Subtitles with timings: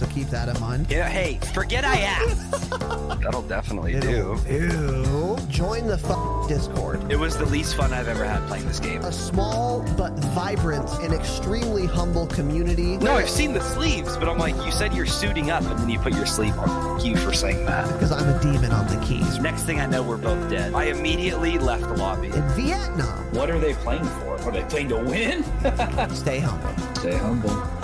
[0.00, 0.86] So keep that in mind.
[0.90, 2.70] Yeah, hey, forget I asked.
[3.20, 4.50] That'll definitely It'll- do.
[4.50, 5.36] Ew.
[5.50, 7.12] Join the f- Discord.
[7.12, 9.02] It was the least fun I've ever had playing this game.
[9.02, 12.96] A small but vibrant and extremely humble community.
[12.96, 15.90] No, I've seen the sleeves, but I'm like, you said you're suiting up, and then
[15.90, 16.96] you put your sleeve on.
[16.96, 17.86] Fuck You for saying that.
[17.92, 19.38] Because I'm a demon on the keys.
[19.38, 20.72] Next thing I know, we're both dead.
[20.72, 22.28] I immediately left the lobby.
[22.28, 23.30] In Vietnam.
[23.34, 24.36] What are they playing for?
[24.40, 25.44] Are they playing to win?
[26.14, 26.94] Stay humble.
[26.94, 27.79] Stay humble.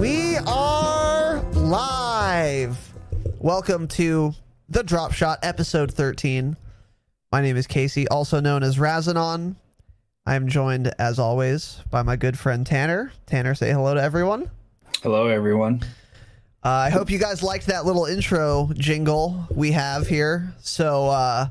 [0.00, 2.76] We are live.
[3.38, 4.34] Welcome to
[4.68, 6.56] the Drop Shot, episode 13.
[7.30, 9.56] My name is Casey, also known as Razinon.
[10.26, 13.12] I am joined, as always, by my good friend Tanner.
[13.26, 14.50] Tanner, say hello to everyone.
[15.02, 15.82] Hello, everyone.
[16.64, 20.52] Uh, I hope you guys liked that little intro jingle we have here.
[20.60, 21.48] So uh,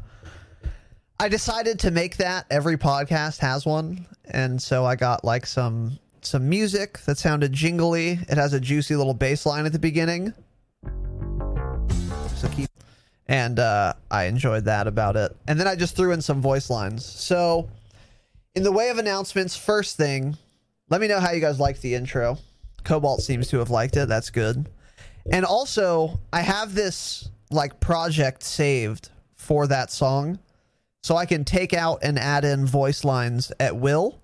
[1.19, 2.45] I decided to make that.
[2.51, 5.97] Every podcast has one, and so I got like some
[6.27, 8.19] some music that sounded jingly.
[8.29, 10.33] It has a juicy little bass line at the beginning.
[12.35, 12.69] So keep
[13.27, 15.35] and uh, I enjoyed that about it.
[15.47, 17.05] And then I just threw in some voice lines.
[17.05, 17.69] So
[18.55, 20.37] in the way of announcements, first thing,
[20.89, 22.37] let me know how you guys liked the intro.
[22.83, 24.07] Cobalt seems to have liked it.
[24.07, 24.69] That's good.
[25.29, 30.39] And also, I have this like project saved for that song.
[31.03, 34.19] So I can take out and add in voice lines at will.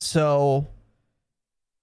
[0.00, 0.66] So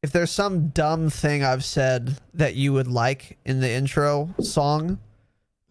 [0.05, 4.99] if there's some dumb thing I've said that you would like in the intro song,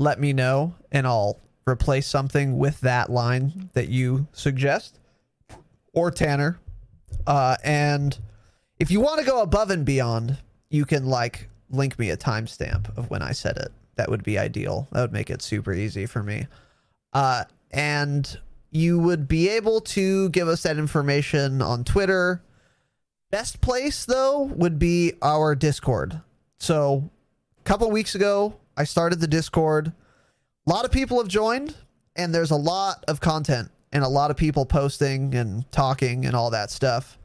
[0.00, 4.98] let me know and I'll replace something with that line that you suggest
[5.92, 6.58] or Tanner.
[7.28, 8.18] Uh, and
[8.80, 10.36] if you want to go above and beyond,
[10.68, 13.70] you can like link me a timestamp of when I said it.
[13.94, 14.88] That would be ideal.
[14.90, 16.48] That would make it super easy for me.
[17.12, 18.36] Uh, and
[18.72, 22.42] you would be able to give us that information on Twitter.
[23.30, 26.20] Best place though would be our Discord.
[26.58, 27.10] So,
[27.58, 29.92] a couple weeks ago, I started the Discord.
[30.66, 31.74] A lot of people have joined,
[32.16, 36.34] and there's a lot of content and a lot of people posting and talking and
[36.34, 37.18] all that stuff,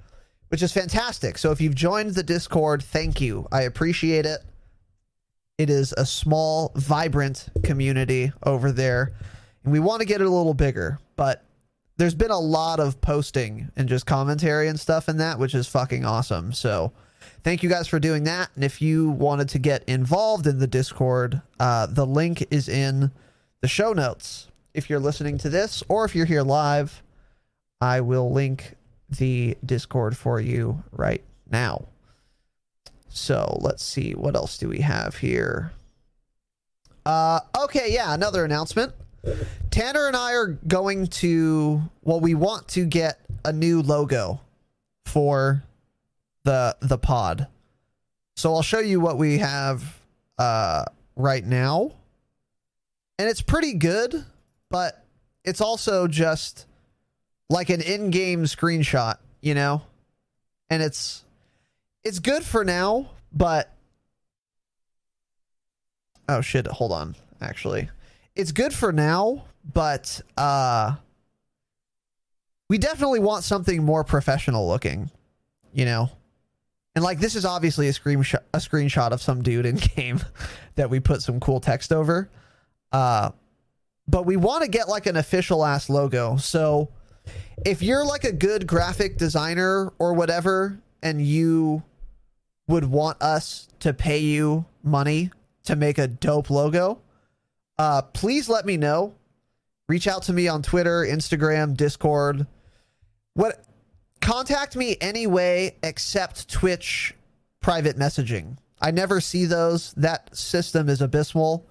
[0.49, 1.37] which is fantastic.
[1.37, 3.47] So, if you've joined the Discord, thank you.
[3.51, 4.39] I appreciate it.
[5.57, 9.13] It is a small, vibrant community over there,
[9.63, 11.43] and we want to get it a little bigger, but
[11.99, 15.67] there's been a lot of posting and just commentary and stuff in that, which is
[15.67, 16.53] fucking awesome.
[16.53, 16.93] So,
[17.43, 18.49] thank you guys for doing that.
[18.55, 23.11] And if you wanted to get involved in the Discord, uh, the link is in
[23.59, 24.47] the show notes.
[24.73, 27.03] If you're listening to this or if you're here live,
[27.81, 28.75] I will link
[29.09, 31.85] the Discord for you right now.
[33.09, 34.13] So let's see.
[34.13, 35.73] What else do we have here?
[37.05, 38.93] Uh, okay, yeah, another announcement.
[39.71, 44.41] Tanner and I are going to well, we want to get a new logo
[45.05, 45.63] for
[46.43, 47.47] the the pod.
[48.35, 49.99] So I'll show you what we have
[50.37, 50.85] uh
[51.15, 51.91] right now.
[53.17, 54.25] And it's pretty good,
[54.69, 55.03] but
[55.43, 56.65] it's also just
[57.49, 59.81] like an in-game screenshot, you know?
[60.69, 61.25] And it's
[62.03, 63.75] it's good for now, but
[66.29, 67.15] Oh shit, hold on.
[67.41, 67.89] Actually,
[68.39, 69.43] it's good for now,
[69.73, 70.95] but uh
[72.69, 75.09] we definitely want something more professional looking,
[75.73, 76.09] you know.
[76.95, 80.21] And like this is obviously a screenshot a screenshot of some dude in game
[80.75, 82.29] that we put some cool text over.
[82.93, 83.31] Uh
[84.07, 86.37] but we want to get like an official ass logo.
[86.37, 86.89] So
[87.65, 91.83] if you're like a good graphic designer or whatever and you
[92.67, 95.29] would want us to pay you money
[95.65, 97.01] to make a dope logo,
[97.79, 99.15] uh please let me know.
[99.87, 102.45] Reach out to me on Twitter, Instagram, Discord.
[103.33, 103.65] What
[104.21, 107.15] contact me anyway except Twitch
[107.61, 108.57] private messaging.
[108.81, 109.93] I never see those.
[109.93, 111.65] That system is abysmal.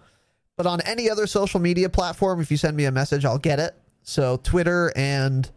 [0.56, 3.60] But on any other social media platform, if you send me a message, I'll get
[3.60, 3.76] it.
[4.02, 5.48] So Twitter and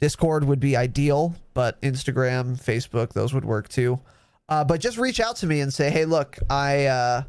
[0.00, 4.00] Discord would be ideal, but Instagram, Facebook, those would work too.
[4.48, 7.22] Uh, but just reach out to me and say, "Hey, look, I uh,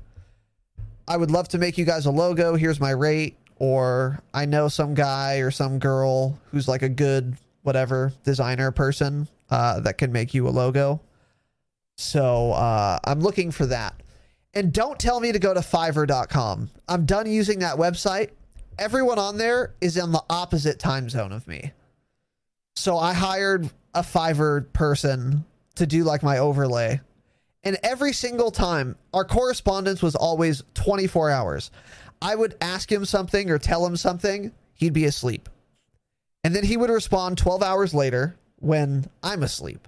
[1.07, 2.55] I would love to make you guys a logo.
[2.55, 7.37] Here's my rate." Or I know some guy or some girl who's like a good
[7.61, 10.99] whatever designer person uh, that can make you a logo.
[11.95, 14.01] So uh, I'm looking for that.
[14.53, 16.71] And don't tell me to go to fiverr.com.
[16.87, 18.31] I'm done using that website.
[18.79, 21.71] Everyone on there is in the opposite time zone of me.
[22.75, 25.45] So I hired a Fiverr person
[25.75, 26.99] to do like my overlay.
[27.63, 31.71] And every single time, our correspondence was always 24 hours.
[32.21, 35.49] I would ask him something or tell him something, he'd be asleep.
[36.43, 39.87] And then he would respond 12 hours later when I'm asleep.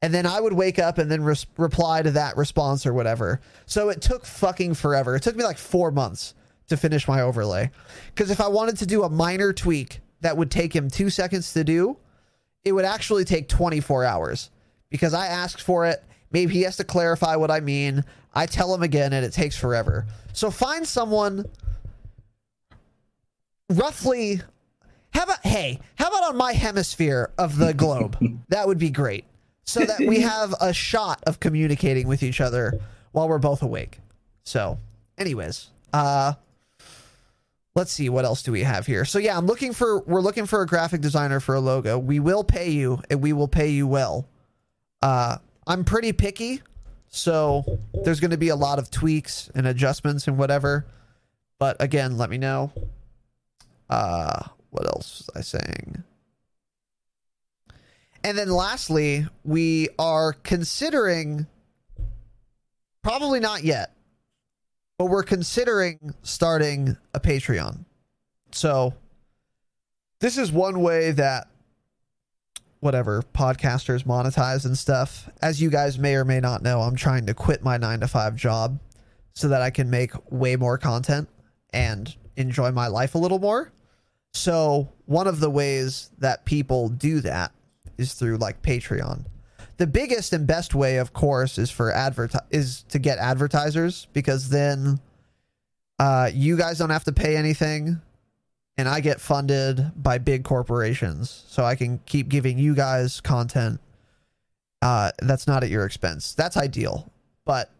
[0.00, 3.40] And then I would wake up and then res- reply to that response or whatever.
[3.66, 5.16] So it took fucking forever.
[5.16, 6.34] It took me like four months
[6.68, 7.70] to finish my overlay.
[8.14, 11.52] Because if I wanted to do a minor tweak that would take him two seconds
[11.54, 11.96] to do,
[12.64, 14.50] it would actually take 24 hours.
[14.90, 16.04] Because I asked for it.
[16.34, 18.04] Maybe he has to clarify what I mean.
[18.34, 20.04] I tell him again and it takes forever.
[20.32, 21.46] So find someone
[23.70, 24.42] roughly
[25.12, 28.18] how about hey, how about on my hemisphere of the globe?
[28.48, 29.26] that would be great.
[29.62, 32.80] So that we have a shot of communicating with each other
[33.12, 34.00] while we're both awake.
[34.42, 34.78] So,
[35.16, 36.32] anyways, uh
[37.76, 39.04] let's see what else do we have here.
[39.04, 41.96] So yeah, I'm looking for we're looking for a graphic designer for a logo.
[41.96, 44.26] We will pay you and we will pay you well.
[45.00, 46.62] Uh I'm pretty picky,
[47.08, 50.86] so there's going to be a lot of tweaks and adjustments and whatever.
[51.58, 52.72] But again, let me know.
[53.88, 56.02] Uh what else was I saying?
[58.24, 61.46] And then lastly, we are considering
[63.02, 63.94] probably not yet,
[64.98, 67.84] but we're considering starting a Patreon.
[68.50, 68.94] So
[70.18, 71.48] this is one way that
[72.84, 75.28] whatever podcasters monetize and stuff.
[75.40, 78.08] As you guys may or may not know, I'm trying to quit my 9 to
[78.08, 78.78] 5 job
[79.32, 81.28] so that I can make way more content
[81.72, 83.72] and enjoy my life a little more.
[84.32, 87.52] So, one of the ways that people do that
[87.98, 89.24] is through like Patreon.
[89.76, 94.48] The biggest and best way, of course, is for advert is to get advertisers because
[94.48, 95.00] then
[95.98, 98.00] uh, you guys don't have to pay anything,
[98.76, 103.80] and I get funded by big corporations, so I can keep giving you guys content.
[104.82, 106.34] Uh, that's not at your expense.
[106.34, 107.10] That's ideal,
[107.44, 107.70] but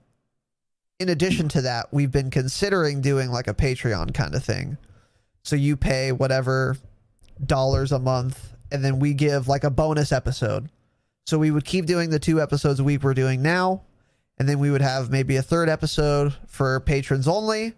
[1.01, 4.79] in addition to that, we've been considering doing like a Patreon kind of thing.
[5.43, 6.77] So you pay whatever
[7.45, 10.71] dollars a month, and then we give like a bonus episode.
[11.27, 13.83] So we would keep doing the two episodes a week we're doing now,
[14.39, 17.75] and then we would have maybe a third episode for patrons only,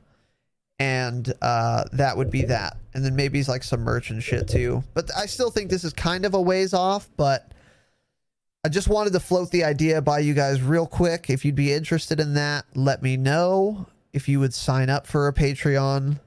[0.78, 2.76] and uh, that would be that.
[2.95, 4.85] And then maybe it's like some merch and shit too.
[4.95, 7.52] But I still think this is kind of a ways off, but
[8.64, 11.30] I just wanted to float the idea by you guys real quick.
[11.30, 13.87] If you'd be interested in that, let me know.
[14.12, 16.18] If you would sign up for a Patreon,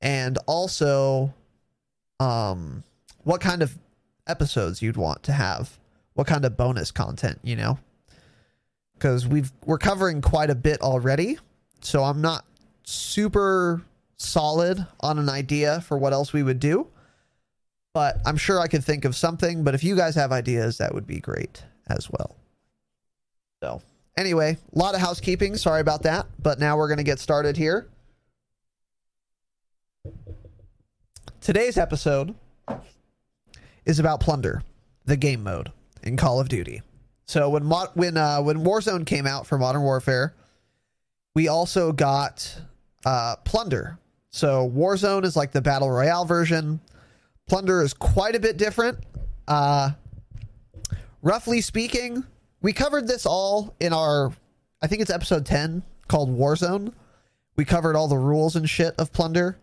[0.00, 1.34] and also
[2.20, 2.82] um
[3.24, 3.76] what kind of
[4.26, 5.78] episodes you'd want to have
[6.14, 7.78] what kind of bonus content you know
[8.94, 11.38] because we've we're covering quite a bit already
[11.80, 12.44] so i'm not
[12.88, 13.82] super
[14.16, 16.86] solid on an idea for what else we would do.
[17.92, 20.94] But i'm sure i could think of something but if you guys have ideas that
[20.94, 22.36] would be great as well.
[23.62, 23.82] So
[24.16, 25.56] anyway a lot of housekeeping.
[25.56, 26.26] Sorry about that.
[26.38, 27.88] But now we're going to get started here.
[31.42, 32.34] Today's episode
[33.84, 34.62] is about plunder,
[35.04, 36.82] the game mode in Call of Duty.
[37.26, 40.34] So when when uh, when Warzone came out for Modern Warfare,
[41.34, 42.60] we also got
[43.04, 43.98] uh, plunder.
[44.30, 46.80] So Warzone is like the battle royale version.
[47.48, 48.98] Plunder is quite a bit different.
[49.46, 49.90] Uh,
[51.22, 52.24] roughly speaking,
[52.60, 54.32] we covered this all in our,
[54.82, 56.92] I think it's episode ten called Warzone.
[57.56, 59.58] We covered all the rules and shit of plunder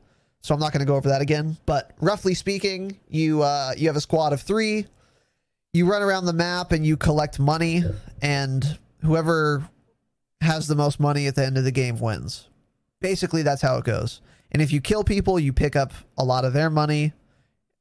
[0.46, 1.58] so I'm not going to go over that again.
[1.66, 4.86] But roughly speaking, you uh, you have a squad of three.
[5.74, 7.84] You run around the map and you collect money,
[8.22, 9.68] and whoever
[10.42, 12.48] has the most money at the end of the game wins.
[13.06, 14.20] Basically, that's how it goes.
[14.52, 17.14] And if you kill people, you pick up a lot of their money.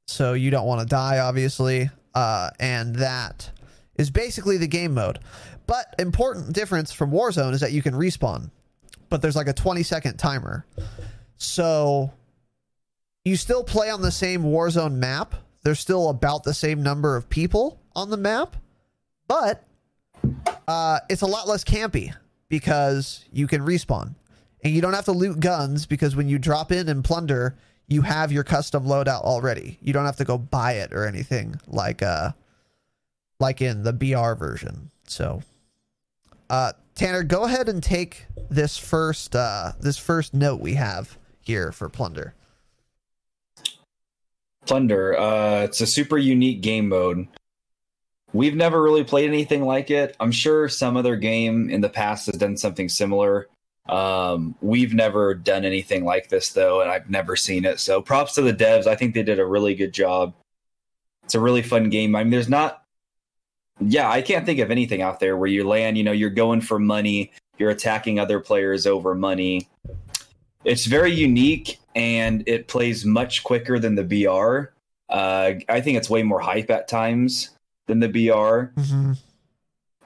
[0.06, 1.88] So you don't want to die, obviously.
[2.14, 3.50] Uh, and that
[3.96, 5.20] is basically the game mode.
[5.66, 8.50] But important difference from Warzone is that you can respawn,
[9.08, 10.66] but there's like a 20 second timer.
[11.38, 12.12] So
[13.24, 15.36] you still play on the same Warzone map.
[15.62, 18.56] There's still about the same number of people on the map,
[19.26, 19.64] but
[20.68, 22.14] uh, it's a lot less campy
[22.50, 24.16] because you can respawn
[24.64, 27.54] and you don't have to loot guns because when you drop in and plunder,
[27.87, 29.78] you have your custom loadout already.
[29.83, 32.33] You don't have to go buy it or anything like uh
[33.38, 34.90] like in the BR version.
[35.06, 35.42] So
[36.49, 41.71] uh Tanner, go ahead and take this first uh this first note we have here
[41.71, 42.35] for plunder.
[44.64, 45.18] Plunder.
[45.18, 47.28] Uh, it's a super unique game mode.
[48.33, 50.16] We've never really played anything like it.
[50.18, 53.47] I'm sure some other game in the past has done something similar.
[53.88, 57.80] Um, we've never done anything like this though, and I've never seen it.
[57.80, 58.86] So props to the devs.
[58.86, 60.34] I think they did a really good job.
[61.24, 62.14] It's a really fun game.
[62.14, 62.84] I mean, there's not,
[63.80, 65.98] yeah, I can't think of anything out there where you land.
[65.98, 67.32] You know, you're going for money.
[67.58, 69.68] You're attacking other players over money.
[70.64, 74.72] It's very unique and it plays much quicker than the BR.
[75.08, 77.50] Uh, I think it's way more hype at times
[77.86, 78.72] than the BR.
[78.80, 79.12] Mm-hmm.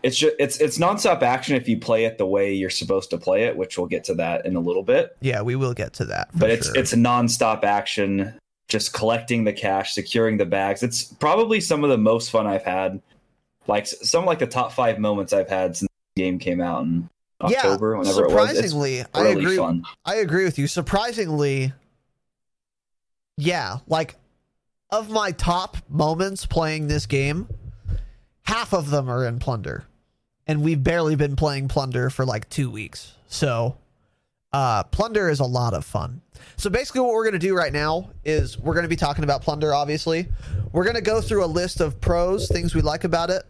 [0.02, 3.18] It's just it's it's nonstop action if you play it the way you're supposed to
[3.18, 5.16] play it, which we'll get to that in a little bit.
[5.20, 6.28] Yeah, we will get to that.
[6.34, 6.76] But it's sure.
[6.76, 8.38] it's a nonstop action,
[8.68, 10.82] just collecting the cash, securing the bags.
[10.82, 13.02] It's probably some of the most fun I've had.
[13.66, 17.08] Like some like the top five moments I've had since the game came out in
[17.48, 18.48] Yeah, October, whenever it was.
[18.50, 19.56] Surprisingly, I agree.
[19.56, 19.82] fun.
[20.04, 20.68] I agree with you.
[20.68, 21.72] Surprisingly,
[23.36, 24.14] yeah, like
[24.90, 27.48] of my top moments playing this game,
[28.44, 29.84] half of them are in Plunder.
[30.48, 33.12] And we've barely been playing Plunder for like 2 weeks.
[33.28, 33.76] So,
[34.52, 36.22] uh Plunder is a lot of fun.
[36.56, 39.22] So basically what we're going to do right now is we're going to be talking
[39.24, 40.26] about Plunder obviously.
[40.72, 43.42] We're going to go through a list of pros, things we like about it,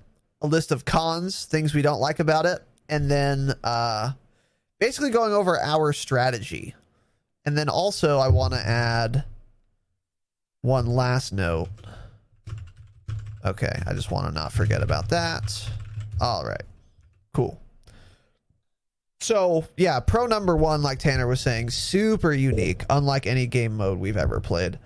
[0.43, 4.13] a list of cons, things we don't like about it, and then uh
[4.81, 6.75] basically going over our strategy.
[7.45, 9.25] And then also, I want to add
[10.61, 11.69] one last note.
[13.45, 15.71] Okay, I just want to not forget about that.
[16.21, 16.63] All right,
[17.39, 17.61] cool.
[19.21, 24.01] So, yeah, pro number one, like Tanner was saying, super unique, unlike any game mode
[24.01, 24.77] we've ever played.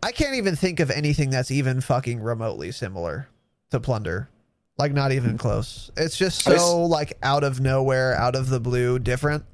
[0.00, 3.28] I can't even think of anything that's even fucking remotely similar
[3.72, 4.28] to Plunder.
[4.76, 5.38] Like, not even mm-hmm.
[5.38, 5.90] close.
[5.96, 9.44] It's just so, like, out of nowhere, out of the blue, different.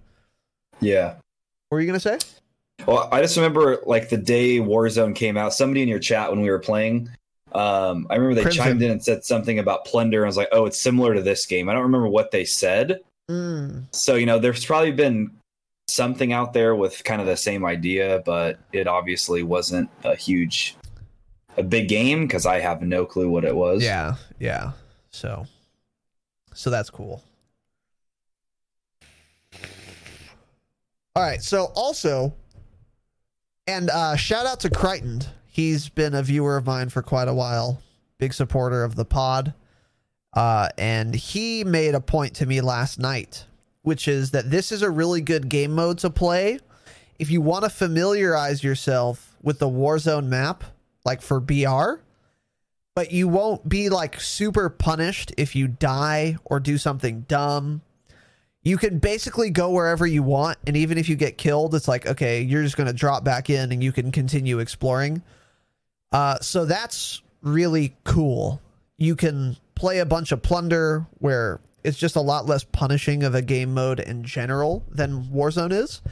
[0.81, 1.15] Yeah.
[1.71, 2.19] What were you going to say?
[2.87, 6.43] Well, I just remember like the day Warzone came out, somebody in your chat when
[6.43, 7.09] we were playing,
[7.55, 8.65] um, I remember they Crimson.
[8.65, 10.25] chimed in and said something about Plunder.
[10.25, 11.69] I was like, oh, it's similar to this game.
[11.69, 13.01] I don't remember what they said.
[13.31, 13.85] Mm.
[13.93, 15.31] So, you know, there's probably been
[15.89, 20.77] something out there with kind of the same idea, but it obviously wasn't a huge,
[21.57, 23.83] a big game because I have no clue what it was.
[23.83, 24.73] Yeah, yeah.
[25.13, 25.47] So,
[26.55, 27.23] so that's cool.
[31.17, 31.41] All right.
[31.41, 32.35] So also,
[33.69, 35.23] and uh, shout out to Crichton.
[35.55, 37.81] He's been a viewer of mine for quite a while.
[38.19, 39.55] Big supporter of the pod.
[40.33, 43.45] Uh, and he made a point to me last night,
[43.83, 46.59] which is that this is a really good game mode to play
[47.21, 50.65] if you want to familiarize yourself with the Warzone map,
[51.05, 52.03] like for BR
[52.95, 57.83] but you won't be like super punished if you die or do something dumb.
[58.63, 62.07] You can basically go wherever you want, and even if you get killed, it's like
[62.07, 65.23] okay, you're just gonna drop back in and you can continue exploring.
[66.15, 68.63] Uh, so that's really cool.
[68.99, 73.35] You can play a bunch of plunder where it's just a lot less punishing of
[73.35, 76.03] a game mode in general than Warzone is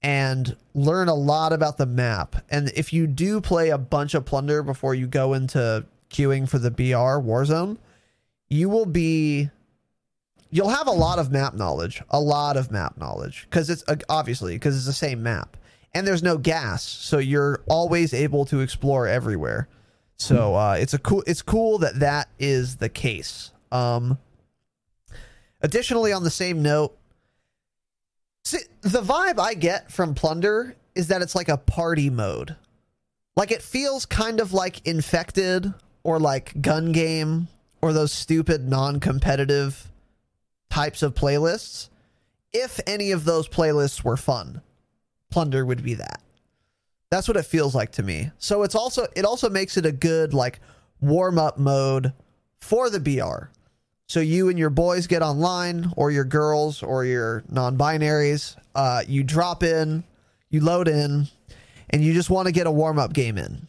[0.00, 2.36] and learn a lot about the map.
[2.50, 6.60] And if you do play a bunch of plunder before you go into queuing for
[6.60, 7.78] the BR Warzone,
[8.48, 9.50] you will be
[10.50, 14.56] you'll have a lot of map knowledge, a lot of map knowledge cuz it's obviously
[14.60, 15.56] cuz it's the same map.
[15.94, 19.68] And there's no gas, so you're always able to explore everywhere.
[20.16, 23.50] So uh, it's a cool it's cool that that is the case.
[23.70, 24.18] Um
[25.60, 26.96] additionally on the same note,
[28.44, 32.56] See, the vibe I get from Plunder is that it's like a party mode.
[33.36, 35.72] Like it feels kind of like Infected
[36.02, 37.48] or like Gun Game
[37.80, 39.90] or those stupid non competitive
[40.70, 41.88] types of playlists.
[42.52, 44.60] If any of those playlists were fun,
[45.32, 46.20] Plunder would be that.
[47.10, 48.30] That's what it feels like to me.
[48.38, 50.60] So it's also it also makes it a good like
[51.00, 52.12] warm up mode
[52.58, 53.50] for the BR.
[54.06, 58.56] So you and your boys get online, or your girls, or your non-binaries.
[58.74, 60.04] Uh, you drop in,
[60.50, 61.28] you load in,
[61.88, 63.68] and you just want to get a warm-up game in.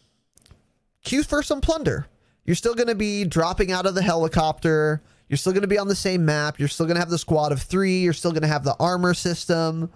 [1.06, 2.08] Queue for some plunder.
[2.44, 5.02] You're still going to be dropping out of the helicopter.
[5.30, 6.60] You're still going to be on the same map.
[6.60, 8.00] You're still going to have the squad of three.
[8.00, 9.92] You're still going to have the armor system,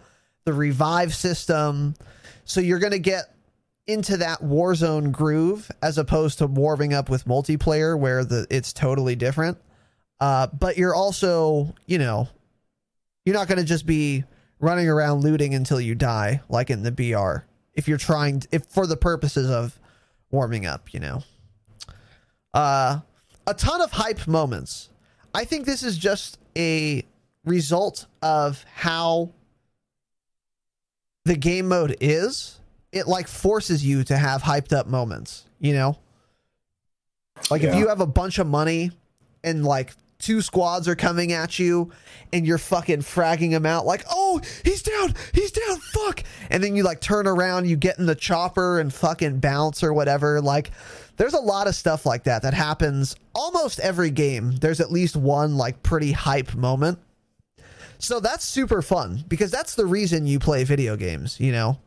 [0.48, 1.94] the revive system.
[2.46, 3.36] So you're going to get
[3.86, 9.18] into that Warzone groove as opposed to warming up with multiplayer where the it's totally
[9.18, 9.58] different.
[10.22, 12.30] Uh, but you're also, you know,
[13.26, 14.24] you're not going to just be
[14.62, 17.46] running around looting until you die like in the BR.
[17.74, 19.78] If you're trying, if for the purposes of
[20.32, 21.24] warming up, you know.
[22.54, 23.02] Uh,
[23.46, 24.88] a ton of hype moments.
[25.36, 27.04] I think this is just a
[27.44, 29.34] result of how
[31.28, 32.60] the game mode is.
[32.92, 35.98] It like forces you to have hyped up moments, you know?
[37.52, 38.92] Like if you have a bunch of money
[39.44, 41.92] and like two squads are coming at you
[42.34, 45.14] and you're fucking fragging them out like, "Oh, he's down.
[45.34, 45.78] He's down.
[45.94, 49.84] Fuck." And then you like turn around, you get in the chopper and fucking bounce
[49.84, 50.42] or whatever.
[50.42, 50.72] Like
[51.18, 54.54] there's a lot of stuff like that that happens almost every game.
[54.54, 57.00] There's at least one like pretty hype moment.
[58.00, 61.80] So that's super fun because that's the reason you play video games, you know?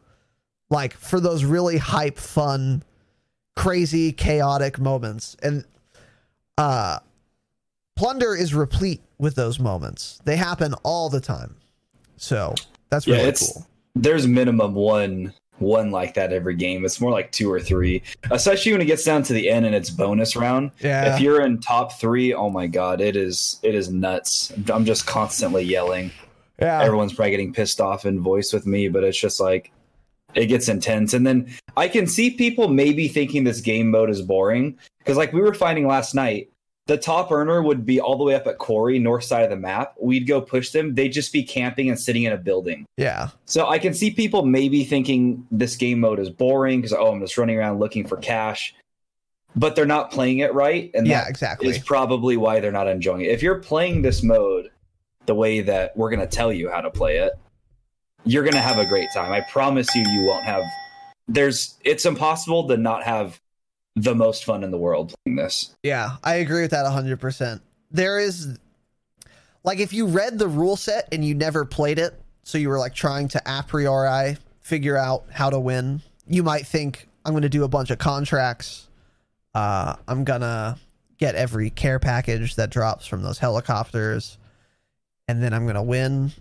[0.68, 2.82] Like for those really hype, fun,
[3.56, 5.36] crazy, chaotic moments.
[5.42, 5.64] And
[6.58, 6.98] uh
[7.96, 10.20] Plunder is replete with those moments.
[10.24, 11.56] They happen all the time.
[12.16, 12.54] So
[12.88, 13.66] that's Yeah, really it's cool.
[13.94, 16.84] there's minimum one one like that every game.
[16.84, 19.74] It's more like two or three, especially when it gets down to the end and
[19.74, 20.72] it's bonus round.
[20.80, 21.14] Yeah.
[21.14, 24.52] If you're in top three, oh my god, it is it is nuts.
[24.72, 26.10] I'm just constantly yelling.
[26.60, 26.82] Yeah.
[26.82, 29.72] Everyone's probably getting pissed off in voice with me, but it's just like
[30.34, 31.14] it gets intense.
[31.14, 35.32] And then I can see people maybe thinking this game mode is boring because, like
[35.32, 36.50] we were finding last night,
[36.86, 39.56] the top earner would be all the way up at Quarry, north side of the
[39.56, 39.94] map.
[40.00, 40.94] We'd go push them.
[40.94, 42.84] They'd just be camping and sitting in a building.
[42.96, 43.28] Yeah.
[43.44, 47.20] So I can see people maybe thinking this game mode is boring because oh, I'm
[47.20, 48.74] just running around looking for cash,
[49.54, 51.68] but they're not playing it right, and Yeah, that exactly.
[51.68, 53.30] is probably why they're not enjoying it.
[53.30, 54.70] If you're playing this mode
[55.26, 57.32] the way that we're gonna tell you how to play it,
[58.24, 59.30] you're gonna have a great time.
[59.32, 60.62] I promise you, you won't have.
[61.28, 61.76] There's.
[61.84, 63.40] It's impossible to not have
[64.02, 65.74] the most fun in the world playing this.
[65.82, 67.60] Yeah, I agree with that 100%.
[67.90, 68.58] There is
[69.62, 72.78] like if you read the rule set and you never played it, so you were
[72.78, 77.42] like trying to a priori figure out how to win, you might think I'm going
[77.42, 78.88] to do a bunch of contracts.
[79.54, 80.78] Uh I'm going to
[81.18, 84.38] get every care package that drops from those helicopters
[85.28, 86.32] and then I'm going to win.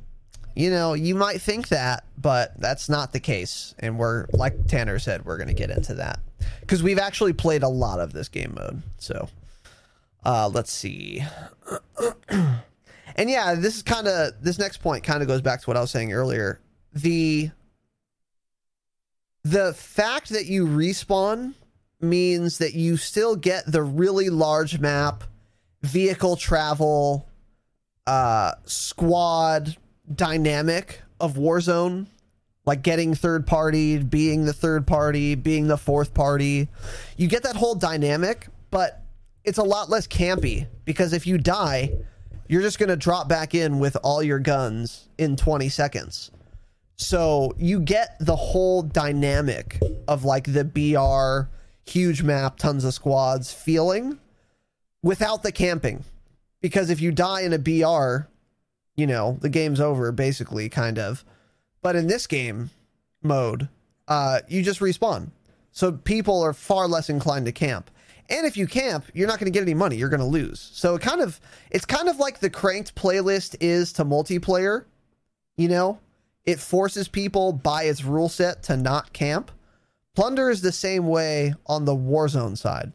[0.60, 3.74] You know, you might think that, but that's not the case.
[3.80, 6.20] And we're like Tanner said, we're going to get into that
[6.60, 8.82] because we've actually played a lot of this game mode.
[8.98, 9.30] So,
[10.26, 11.24] uh, let's see.
[12.30, 15.78] and yeah, this is kind of this next point kind of goes back to what
[15.78, 16.60] I was saying earlier.
[16.92, 17.52] The
[19.46, 21.54] the fact that you respawn
[22.02, 25.24] means that you still get the really large map,
[25.84, 27.30] vehicle travel,
[28.06, 29.78] uh, squad
[30.16, 32.08] dynamic of Warzone
[32.70, 36.68] like getting third party, being the third party, being the fourth party.
[37.18, 39.04] You get that whole dynamic, but
[39.44, 41.92] it's a lot less campy because if you die,
[42.48, 46.30] you're just going to drop back in with all your guns in 20 seconds.
[46.96, 51.50] So you get the whole dynamic of like the BR,
[51.90, 54.20] huge map, tons of squads feeling
[55.02, 56.04] without the camping.
[56.62, 58.29] Because if you die in a BR,
[59.00, 61.24] you know, the game's over basically, kind of.
[61.82, 62.70] But in this game
[63.24, 63.70] mode,
[64.10, 65.30] uh, you just respawn.
[65.72, 67.90] So people are far less inclined to camp.
[68.30, 69.96] And if you camp, you're not going to get any money.
[69.96, 70.70] You're going to lose.
[70.74, 71.40] So it kind of
[71.72, 74.84] it's kind of like the cranked playlist is to multiplayer.
[75.56, 76.00] You know,
[76.46, 79.50] it forces people by its rule set to not camp.
[80.14, 82.92] Plunder is the same way on the Warzone side.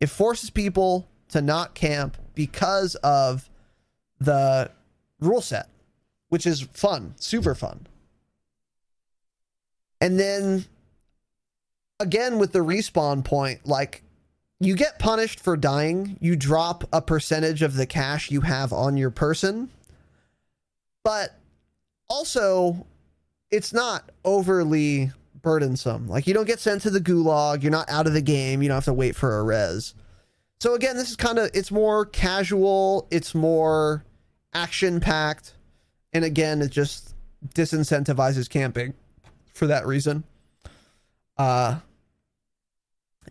[0.00, 3.50] It forces people to not camp because of
[4.20, 4.70] the
[5.24, 5.68] rule set,
[6.28, 7.86] which is fun, super fun.
[10.00, 10.66] And then
[12.00, 14.02] again with the respawn point, like
[14.60, 18.96] you get punished for dying, you drop a percentage of the cash you have on
[18.96, 19.70] your person.
[21.02, 21.38] But
[22.08, 22.86] also
[23.50, 26.08] it's not overly burdensome.
[26.08, 28.68] Like you don't get sent to the gulag, you're not out of the game, you
[28.68, 29.94] don't have to wait for a res.
[30.60, 34.04] So again, this is kind of it's more casual, it's more
[34.54, 35.54] action packed,
[36.12, 37.14] and again, it just
[37.54, 38.94] disincentivizes camping
[39.52, 40.24] for that reason.
[41.36, 41.80] Uh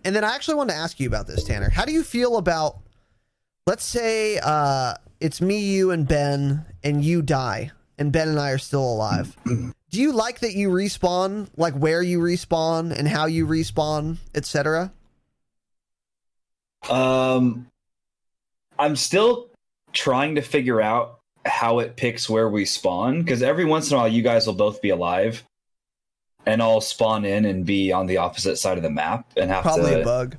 [0.04, 1.70] and then I actually wanted to ask you about this, Tanner.
[1.70, 2.80] How do you feel about
[3.66, 8.52] let's say uh it's me, you, and Ben, and you die, and Ben and I
[8.52, 9.38] are still alive.
[9.46, 14.92] Do you like that you respawn, like where you respawn and how you respawn, etc.?
[16.90, 17.68] Um,
[18.78, 19.50] I'm still
[19.94, 24.00] trying to figure out how it picks where we spawn because every once in a
[24.00, 25.44] while you guys will both be alive,
[26.46, 29.64] and I'll spawn in and be on the opposite side of the map and have
[29.64, 30.02] Probably to.
[30.02, 30.38] a bug.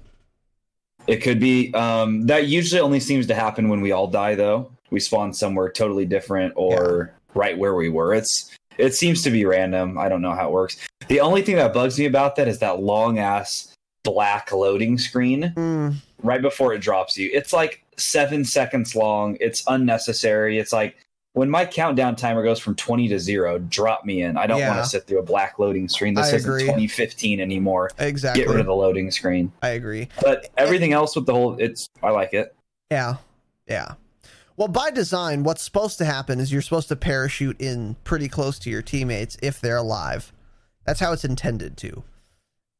[1.07, 1.73] It could be.
[1.75, 4.71] Um, that usually only seems to happen when we all die, though.
[4.91, 8.15] We spawn somewhere totally different or right where we were.
[8.15, 9.99] It's it seems to be random.
[9.99, 10.77] I don't know how it works.
[11.09, 15.53] The only thing that bugs me about that is that long ass black loading screen
[15.57, 17.31] Mm, right before it drops you.
[17.33, 19.37] It's like seven seconds long.
[19.41, 20.59] It's unnecessary.
[20.59, 20.97] It's like
[21.35, 24.37] when my countdown timer goes from 20 to zero, drop me in.
[24.37, 26.15] I don't want to sit through a black loading screen.
[26.15, 26.63] This I isn't agree.
[26.63, 27.91] 2015 anymore.
[27.99, 28.45] exactly.
[28.45, 29.53] Get rid of the loading screen.
[29.61, 30.09] I agree.
[30.23, 32.55] But everything else with the whole, it's, I like it.
[32.91, 33.17] Yeah.
[33.67, 33.95] Yeah.
[34.57, 38.59] Well, by design, what's supposed to happen is you're supposed to parachute in pretty close
[38.61, 40.33] to your teammates if they're alive.
[40.87, 42.05] That's how it's intended to.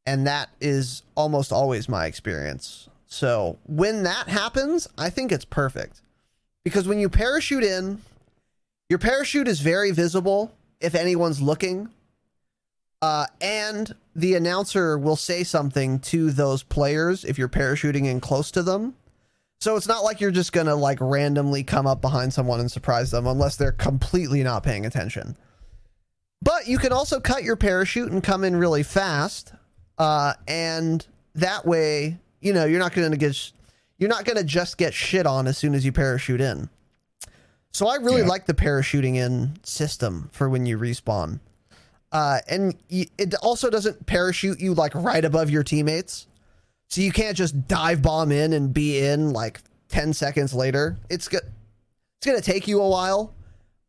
[0.07, 2.89] And that is almost always my experience.
[3.15, 6.03] So when that happens, I think it's perfect.
[6.65, 8.01] Because when you parachute in,
[8.89, 11.91] your parachute is very visible if anyone's looking.
[13.01, 18.51] Uh, and the announcer will say something to those players if you're parachuting in close
[18.51, 18.95] to them.
[19.61, 23.13] So it's not like you're just gonna like randomly come up behind someone and surprise
[23.13, 25.37] them unless they're completely not paying attention.
[26.43, 29.53] But you can also cut your parachute and come in really fast,
[29.99, 33.53] uh, and that way, you know, you're not gonna get
[33.99, 36.69] you're not gonna just get shit on as soon as you parachute in.
[37.73, 38.29] So I really Yeah.
[38.29, 41.41] like the parachuting in system for when you respawn.
[42.13, 46.29] Uh, and y- it also doesn't parachute you like right above your teammates.
[46.89, 50.97] So you can't just dive bomb in and be in like 10 seconds later.
[51.11, 53.35] It's go- it's going to take you a while.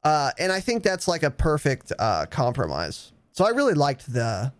[0.04, 3.12] Uh, and I think that's like a perfect uh, compromise.
[3.34, 4.52] So I really liked the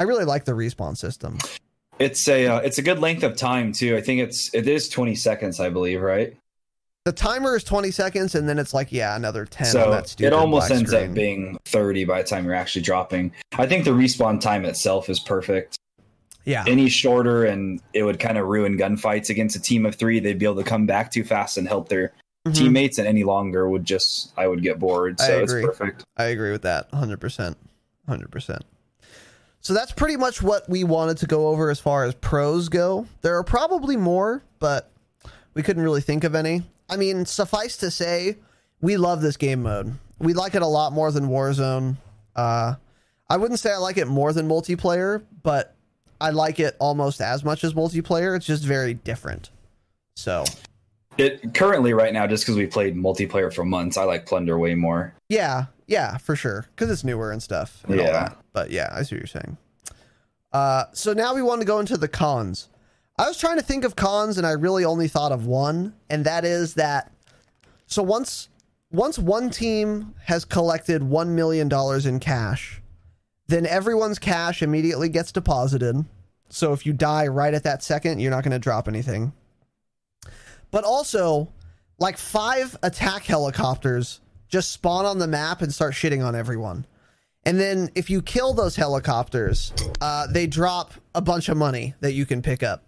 [0.00, 1.36] I really like the respawn system.
[1.98, 3.96] It's a, uh, it's a good length of time too.
[3.96, 6.36] I think it's, it is 20 seconds, I believe, right?
[7.04, 10.32] The timer is 20 seconds and then it's like yeah, another 10 on so it
[10.34, 11.08] almost ends screen.
[11.08, 13.32] up being 30 by the time you're actually dropping.
[13.56, 15.78] I think the respawn time itself is perfect.
[16.44, 16.64] Yeah.
[16.66, 20.20] Any shorter and it would kind of ruin gunfights against a team of three.
[20.20, 22.12] They'd be able to come back too fast and help their
[22.46, 22.54] Mhm.
[22.54, 25.18] teammates, and any longer would just I would get bored.
[25.20, 26.04] So it's perfect.
[26.16, 27.56] I agree with that 100%.
[28.06, 28.60] 100%.
[29.60, 33.06] So that's pretty much what we wanted to go over as far as pros go.
[33.22, 34.90] There are probably more, but
[35.54, 36.62] we couldn't really think of any.
[36.88, 38.36] I mean, suffice to say,
[38.80, 39.94] we love this game mode.
[40.18, 41.96] We like it a lot more than Warzone.
[42.34, 42.76] Uh,
[43.28, 45.74] I wouldn't say I like it more than multiplayer, but
[46.20, 48.36] I like it almost as much as multiplayer.
[48.36, 49.50] It's just very different.
[50.16, 50.44] So,
[51.18, 54.74] It currently right now, just because we played multiplayer for months, I like Plunder way
[54.74, 55.14] more.
[55.28, 56.66] Yeah, yeah, for sure.
[56.76, 57.82] Because it's newer and stuff.
[57.88, 58.12] And all Yeah.
[58.12, 58.38] that.
[58.52, 59.56] But yeah, I see what you're saying.
[60.52, 62.68] Uh, so now we want to go into the cons.
[63.18, 66.24] I was trying to think of cons, and I really only thought of one, and
[66.24, 67.10] that is that.
[67.86, 68.48] So once
[68.90, 72.80] once one team has collected one million dollars in cash,
[73.48, 76.04] then everyone's cash immediately gets deposited.
[76.48, 79.32] So if you die right at that second, you're not going to drop anything.
[80.70, 81.52] But also,
[81.98, 86.86] like five attack helicopters just spawn on the map and start shitting on everyone.
[87.44, 92.12] And then if you kill those helicopters, uh, they drop a bunch of money that
[92.12, 92.84] you can pick up.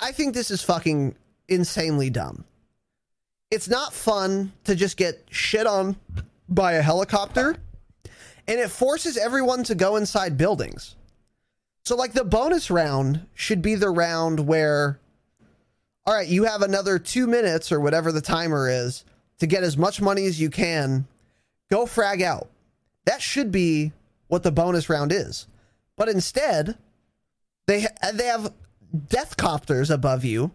[0.00, 1.14] I think this is fucking
[1.48, 2.44] insanely dumb.
[3.50, 5.96] It's not fun to just get shit on
[6.48, 7.56] by a helicopter,
[8.46, 10.96] and it forces everyone to go inside buildings.
[11.84, 15.00] So, like, the bonus round should be the round where
[16.08, 19.04] all right, you have another two minutes or whatever the timer is
[19.38, 21.06] to get as much money as you can.
[21.70, 22.48] Go frag out.
[23.04, 23.92] That should be
[24.28, 25.46] what the bonus round is.
[25.96, 26.76] But instead,
[27.66, 28.52] they they have
[29.08, 30.50] death copters above you.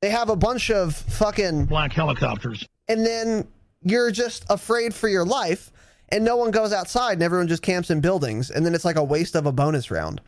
[0.00, 2.66] They have a bunch of fucking black helicopters.
[2.88, 3.48] and then
[3.82, 5.70] you're just afraid for your life
[6.10, 8.96] and no one goes outside and everyone just camps in buildings and then it's like
[8.96, 10.20] a waste of a bonus round.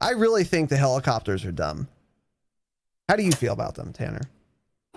[0.00, 1.88] I really think the helicopters are dumb.
[3.08, 4.20] How do you feel about them, Tanner?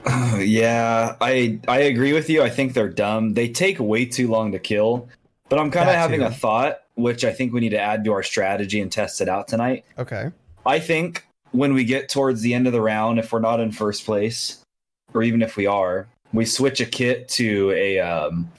[0.37, 2.41] yeah, I I agree with you.
[2.41, 3.33] I think they're dumb.
[3.33, 5.09] They take way too long to kill.
[5.49, 6.27] But I'm kind of having too.
[6.27, 9.27] a thought, which I think we need to add to our strategy and test it
[9.27, 9.83] out tonight.
[9.97, 10.31] Okay.
[10.65, 13.73] I think when we get towards the end of the round, if we're not in
[13.73, 14.63] first place,
[15.13, 18.49] or even if we are, we switch a kit to a um,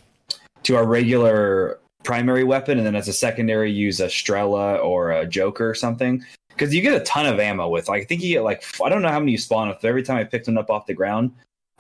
[0.64, 5.26] to our regular primary weapon, and then as a secondary, use a Strela or a
[5.26, 6.24] Joker or something.
[6.52, 7.88] Because you get a ton of ammo with.
[7.88, 9.78] Like, I think you get like I don't know how many you spawn with.
[9.80, 11.32] But every time I picked one up off the ground,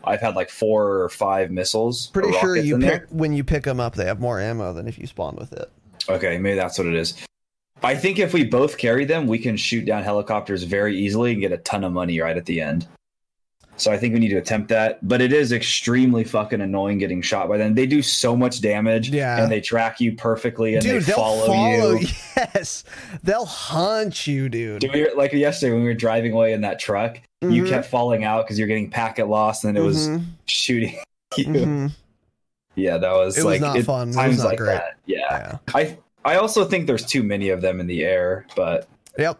[0.04, 2.08] I've had like four or five missiles.
[2.08, 3.06] Pretty sure you pick there.
[3.10, 5.70] when you pick them up, they have more ammo than if you spawn with it.
[6.08, 7.14] Okay, maybe that's what it is.
[7.84, 11.40] I think if we both carry them, we can shoot down helicopters very easily and
[11.40, 12.86] get a ton of money right at the end.
[13.76, 15.06] So I think we need to attempt that.
[15.06, 17.74] But it is extremely fucking annoying getting shot by them.
[17.74, 19.08] They do so much damage.
[19.10, 19.42] Yeah.
[19.42, 21.92] And they track you perfectly and dude, they follow, follow.
[21.94, 22.06] you.
[22.54, 22.84] Yes,
[23.22, 24.80] they'll hunt you, dude.
[24.80, 27.68] Dude, we were, like yesterday when we were driving away in that truck, you Mhm.
[27.68, 30.96] kept falling out because you're getting packet lost and it was Mhm, shooting
[31.36, 31.44] you.
[31.46, 31.90] mhm.
[32.74, 34.02] Yeah, that was It was like not it- fun.
[34.02, 34.74] It was Times not like great.
[34.74, 34.94] that.
[35.06, 35.18] Yeah.
[35.30, 35.58] Yeah.
[35.74, 38.86] I I also think there's too many of them in the air, but
[39.18, 39.38] Yep.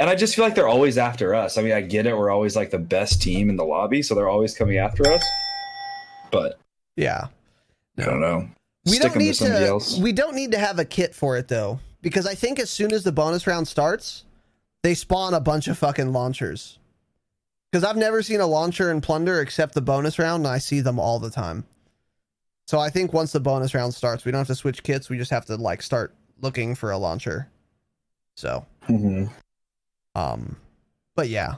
[0.00, 1.58] And I just feel like they're always after us.
[1.58, 2.16] I mean, I get it.
[2.16, 5.22] We're always like the best team in the lobby, so they're always coming after us.
[6.30, 6.58] But
[6.96, 7.28] Yeah.
[7.96, 8.48] I don't know.
[8.86, 9.98] We Stick don't need to else.
[9.98, 12.92] We don't need to have a kit for it though, because I think as soon
[12.92, 14.24] as the bonus round starts,
[14.82, 16.78] they spawn a bunch of fucking launchers.
[17.70, 20.80] Because I've never seen a launcher in Plunder except the bonus round, and I see
[20.80, 21.64] them all the time.
[22.66, 25.10] So I think once the bonus round starts, we don't have to switch kits.
[25.10, 27.48] We just have to like start looking for a launcher.
[28.36, 29.30] So, Mhm.
[30.14, 30.56] Um,
[31.16, 31.56] but yeah.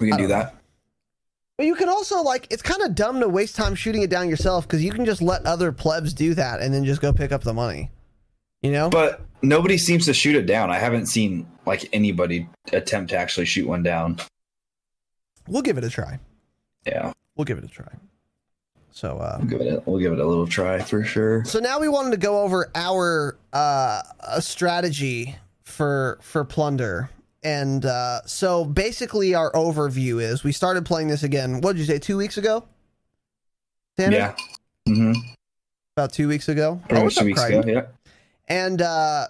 [0.00, 0.54] We can do that.
[1.56, 4.28] But you can also like it's kind of dumb to waste time shooting it down
[4.28, 7.30] yourself because you can just let other plebs do that and then just go pick
[7.30, 7.90] up the money.
[8.62, 8.90] You know?
[8.90, 10.70] But nobody seems to shoot it down.
[10.70, 14.18] I haven't seen like anybody attempt to actually shoot one down.
[15.46, 16.18] we'll give it a try.
[16.86, 17.88] Yeah, We'll give it a try.
[18.90, 19.74] So uh we'll give it.
[19.74, 21.44] A, we'll give it a little try for sure.
[21.44, 27.10] so now we wanted to go over our uh a strategy for for plunder.
[27.44, 31.84] And uh so basically our overview is we started playing this again, what did you
[31.84, 32.64] say, two weeks ago?
[33.98, 34.16] Tanner?
[34.16, 34.34] Yeah.
[34.88, 35.12] hmm
[35.96, 36.80] About two weeks ago.
[36.90, 37.62] Oh, two weeks ago.
[37.66, 37.82] Yeah.
[38.48, 39.26] And uh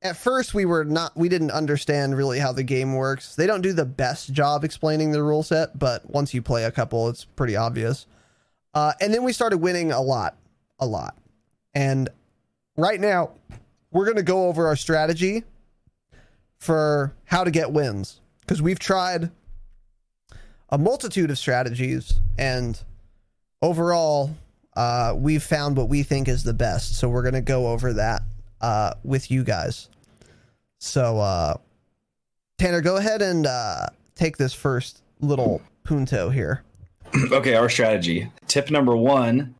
[0.00, 3.34] at first we were not we didn't understand really how the game works.
[3.34, 6.70] They don't do the best job explaining the rule set, but once you play a
[6.70, 8.06] couple it's pretty obvious.
[8.72, 10.36] Uh and then we started winning a lot,
[10.78, 11.16] a lot.
[11.74, 12.08] And
[12.76, 13.32] right now
[13.90, 15.42] we're going to go over our strategy
[16.58, 19.30] for how to get wins because we've tried
[20.70, 22.82] a multitude of strategies and
[23.62, 24.30] overall
[24.76, 27.92] uh, we've found what we think is the best so we're going to go over
[27.92, 28.22] that
[28.60, 29.88] uh, with you guys
[30.78, 31.54] so uh,
[32.58, 36.62] tanner go ahead and uh, take this first little punto here
[37.32, 38.30] Okay, our strategy.
[38.46, 39.54] Tip number one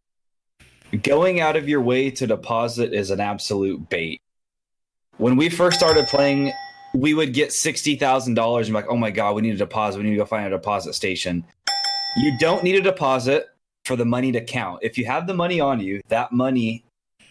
[1.03, 4.21] going out of your way to deposit is an absolute bait.
[5.19, 6.53] When we first started playing,
[6.95, 9.99] we would get $60,000 and be like, oh my God, we need a deposit.
[9.99, 11.45] We need to go find a deposit station.
[12.17, 13.49] You don't need a deposit
[13.85, 14.81] for the money to count.
[14.83, 16.85] If you have the money on you, that money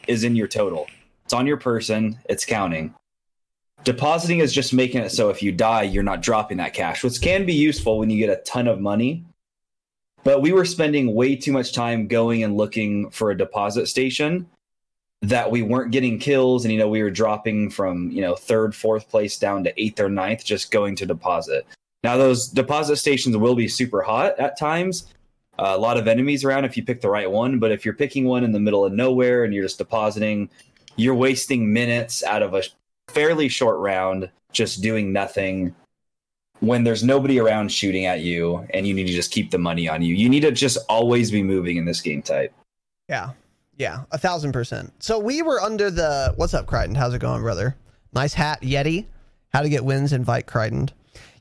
[0.08, 0.88] is in your total.
[1.26, 2.94] It's on your person, it's counting.
[3.84, 7.22] Depositing is just making it so if you die, you're not dropping that cash, which
[7.22, 9.26] can be useful when you get a ton of money
[10.28, 14.46] but we were spending way too much time going and looking for a deposit station
[15.22, 18.76] that we weren't getting kills and you know we were dropping from you know third
[18.76, 21.66] fourth place down to eighth or ninth just going to deposit
[22.04, 25.08] now those deposit stations will be super hot at times
[25.60, 27.96] uh, a lot of enemies around if you pick the right one but if you're
[27.96, 30.48] picking one in the middle of nowhere and you're just depositing
[30.98, 32.62] you're wasting minutes out of a
[33.08, 35.74] fairly short round just doing nothing
[36.60, 39.88] when there's nobody around shooting at you and you need to just keep the money
[39.88, 40.16] on you.
[40.16, 42.54] You need to just always be moving in this game type.
[43.08, 43.32] yeah
[43.78, 47.42] yeah a thousand percent so we were under the what's up crichton how's it going
[47.42, 47.76] brother
[48.14, 49.06] nice hat yeti
[49.54, 50.90] how to get wins invite crichton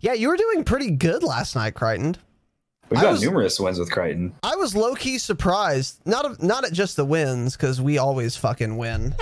[0.01, 2.17] yeah you were doing pretty good last night crichton
[2.89, 4.33] We've got was- numerous wins with Crichton.
[4.45, 8.77] I was low key surprised, not not at just the wins because we always fucking
[8.77, 9.13] win,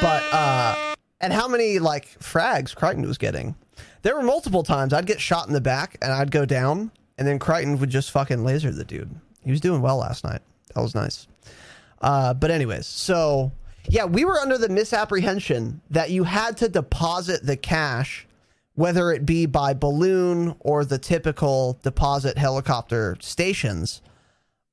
[0.00, 3.56] but uh, and how many like frags Crichton was getting.
[4.02, 7.26] There were multiple times I'd get shot in the back and I'd go down, and
[7.26, 9.12] then Crichton would just fucking laser the dude.
[9.44, 10.42] He was doing well last night.
[10.76, 11.26] That was nice.
[12.02, 13.52] Uh, but anyways, so
[13.88, 18.26] yeah, we were under the misapprehension that you had to deposit the cash,
[18.74, 24.02] whether it be by balloon or the typical deposit helicopter stations,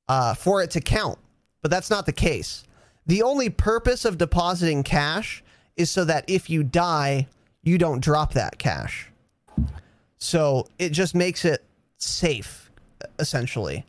[0.07, 1.19] uh, for it to count.
[1.61, 2.63] But that's not the case.
[3.05, 5.43] The only purpose of depositing cash
[5.75, 7.27] is so that if you die,
[7.63, 9.09] you don't drop that cash.
[10.17, 11.63] So it just makes it
[11.97, 12.71] safe,
[13.17, 13.85] essentially.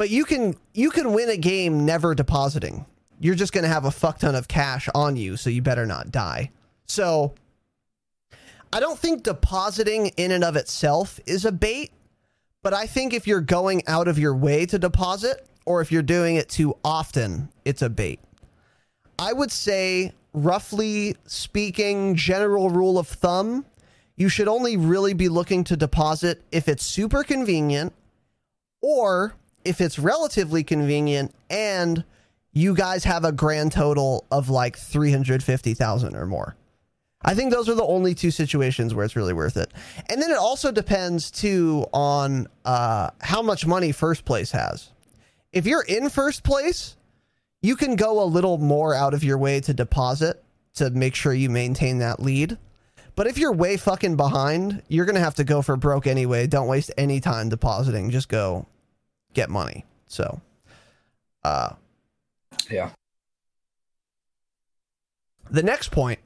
[0.00, 2.86] But you can you can win a game never depositing.
[3.18, 5.84] You're just going to have a fuck ton of cash on you, so you better
[5.84, 6.52] not die.
[6.86, 7.34] So
[8.72, 11.92] I don't think depositing in and of itself is a bait,
[12.62, 16.00] but I think if you're going out of your way to deposit or if you're
[16.00, 18.20] doing it too often, it's a bait.
[19.18, 23.66] I would say roughly speaking, general rule of thumb,
[24.16, 27.92] you should only really be looking to deposit if it's super convenient
[28.80, 32.04] or if it's relatively convenient and
[32.52, 36.56] you guys have a grand total of like 350,000 or more.
[37.22, 39.70] I think those are the only two situations where it's really worth it.
[40.08, 44.90] And then it also depends too on uh, how much money first place has.
[45.52, 46.96] If you're in first place,
[47.60, 50.42] you can go a little more out of your way to deposit
[50.74, 52.56] to make sure you maintain that lead.
[53.16, 56.46] But if you're way fucking behind, you're to have to go for broke anyway.
[56.46, 58.10] Don't waste any time depositing.
[58.10, 58.66] Just go
[59.34, 59.84] get money.
[60.06, 60.40] So,
[61.44, 61.74] uh,
[62.68, 62.90] Yeah.
[65.50, 66.18] the next point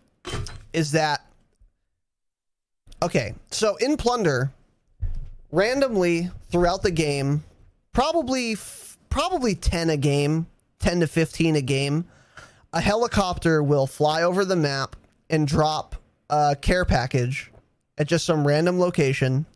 [0.72, 1.24] is that
[3.02, 4.50] okay so in plunder
[5.52, 7.42] randomly throughout the game
[7.92, 10.46] probably f- probably 10 a game
[10.80, 12.04] 10 to 15 a game
[12.72, 14.96] a helicopter will fly over the map
[15.30, 15.96] and drop
[16.30, 17.50] a care package
[17.98, 19.46] at just some random location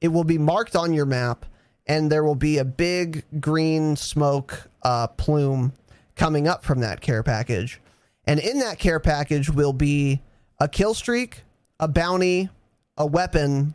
[0.00, 1.44] it will be marked on your map
[1.88, 5.72] and there will be a big green smoke uh, plume
[6.14, 7.80] coming up from that care package
[8.28, 10.20] and in that care package will be
[10.60, 11.44] a kill streak,
[11.80, 12.50] a bounty,
[12.98, 13.74] a weapon,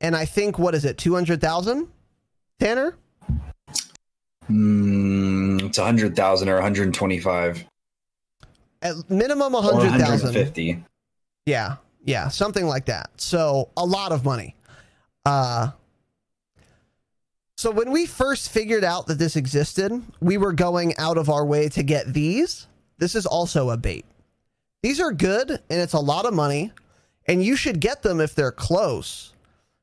[0.00, 1.88] and I think what is it, two hundred thousand?
[2.58, 2.96] Tanner?
[4.50, 7.64] Mm, it's 100,000 or 125.
[8.82, 10.34] At minimum a hundred thousand.
[10.34, 10.82] 150.
[11.46, 13.10] Yeah, yeah, something like that.
[13.20, 14.56] So a lot of money.
[15.26, 15.72] Uh
[17.60, 21.44] so when we first figured out that this existed, we were going out of our
[21.44, 22.66] way to get these.
[22.96, 24.06] This is also a bait.
[24.82, 26.72] These are good and it's a lot of money,
[27.26, 29.34] and you should get them if they're close.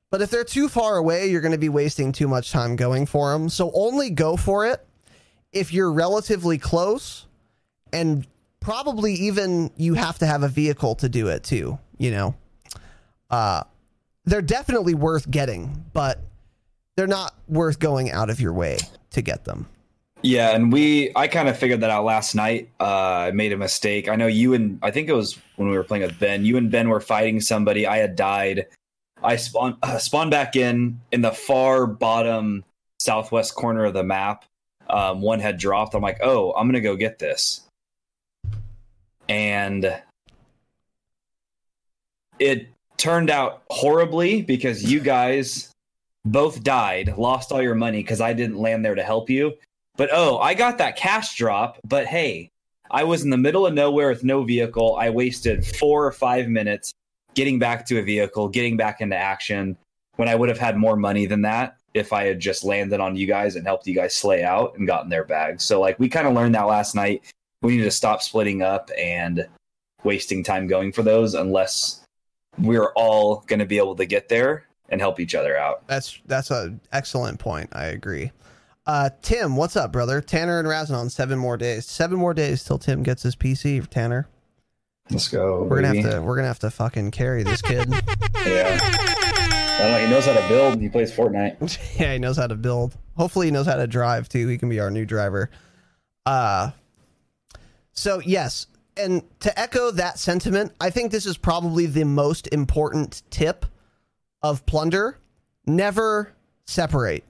[0.09, 3.05] But if they're too far away, you're going to be wasting too much time going
[3.05, 3.47] for them.
[3.47, 4.83] So only go for it
[5.51, 7.27] if you're relatively close
[7.93, 8.25] and
[8.59, 12.33] probably even you have to have a vehicle to do it too, you know.
[13.29, 13.65] Uh
[14.25, 16.19] they're definitely worth getting, but
[16.97, 18.77] they're not worth going out of your way
[19.11, 19.67] to get them.
[20.23, 22.69] Yeah, and we I kind of figured that out last night.
[22.79, 24.09] Uh, I made a mistake.
[24.09, 26.43] I know you and I think it was when we were playing with Ben.
[26.43, 27.85] You and Ben were fighting somebody.
[27.85, 28.65] I had died.
[29.23, 32.65] I spawned uh, spawned back in in the far bottom
[32.99, 34.45] southwest corner of the map.
[34.89, 35.93] Um, one had dropped.
[35.93, 37.61] I'm like, oh, I'm gonna go get this,
[39.29, 40.01] and
[42.39, 45.71] it turned out horribly because you guys
[46.31, 49.53] both died, lost all your money because I didn't land there to help you.
[49.95, 51.79] But oh, I got that cash drop.
[51.83, 52.51] But hey,
[52.91, 54.95] I was in the middle of nowhere with no vehicle.
[54.95, 56.93] I wasted four or five minutes
[57.33, 59.77] getting back to a vehicle, getting back into action
[60.15, 63.15] when I would have had more money than that if I had just landed on
[63.15, 65.63] you guys and helped you guys slay out and gotten their bags.
[65.63, 67.23] So like we kind of learned that last night.
[67.61, 69.47] We need to stop splitting up and
[70.03, 72.03] wasting time going for those unless
[72.59, 75.85] we're all going to be able to get there and help each other out.
[75.87, 77.69] That's that's a excellent point.
[77.73, 78.31] I agree.
[78.85, 80.21] Uh, Tim, what's up, brother?
[80.21, 81.85] Tanner and Razinon, seven more days.
[81.85, 83.85] Seven more days till Tim gets his PC.
[83.87, 84.29] Tanner,
[85.09, 85.63] Let's go.
[85.63, 87.93] we're gonna have to we're gonna have to fucking carry this kid.
[88.45, 88.79] Yeah.
[88.81, 89.99] I don't know.
[90.05, 90.81] He knows how to build.
[90.81, 91.77] He plays Fortnite.
[91.99, 92.97] yeah, he knows how to build.
[93.17, 94.47] Hopefully, he knows how to drive too.
[94.47, 95.49] He can be our new driver.
[96.25, 96.71] Uh,
[97.91, 103.21] so yes, and to echo that sentiment, I think this is probably the most important
[103.29, 103.65] tip
[104.41, 105.17] of plunder.
[105.65, 106.33] Never
[106.65, 107.23] separate.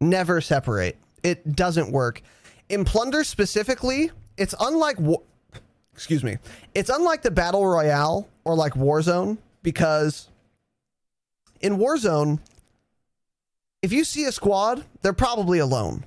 [0.00, 0.96] Never separate.
[1.22, 2.22] It doesn't work.
[2.68, 5.22] In plunder specifically, it's unlike war-
[5.92, 6.38] excuse me.
[6.74, 10.28] It's unlike the battle royale or like Warzone because
[11.60, 12.38] in Warzone,
[13.82, 16.04] if you see a squad, they're probably alone.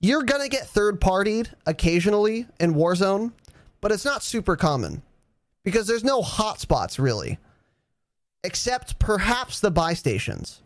[0.00, 3.32] You're to get third partied occasionally in Warzone,
[3.80, 5.02] but it's not super common
[5.62, 7.38] because there's no hotspots really,
[8.44, 10.60] except perhaps the buy stations.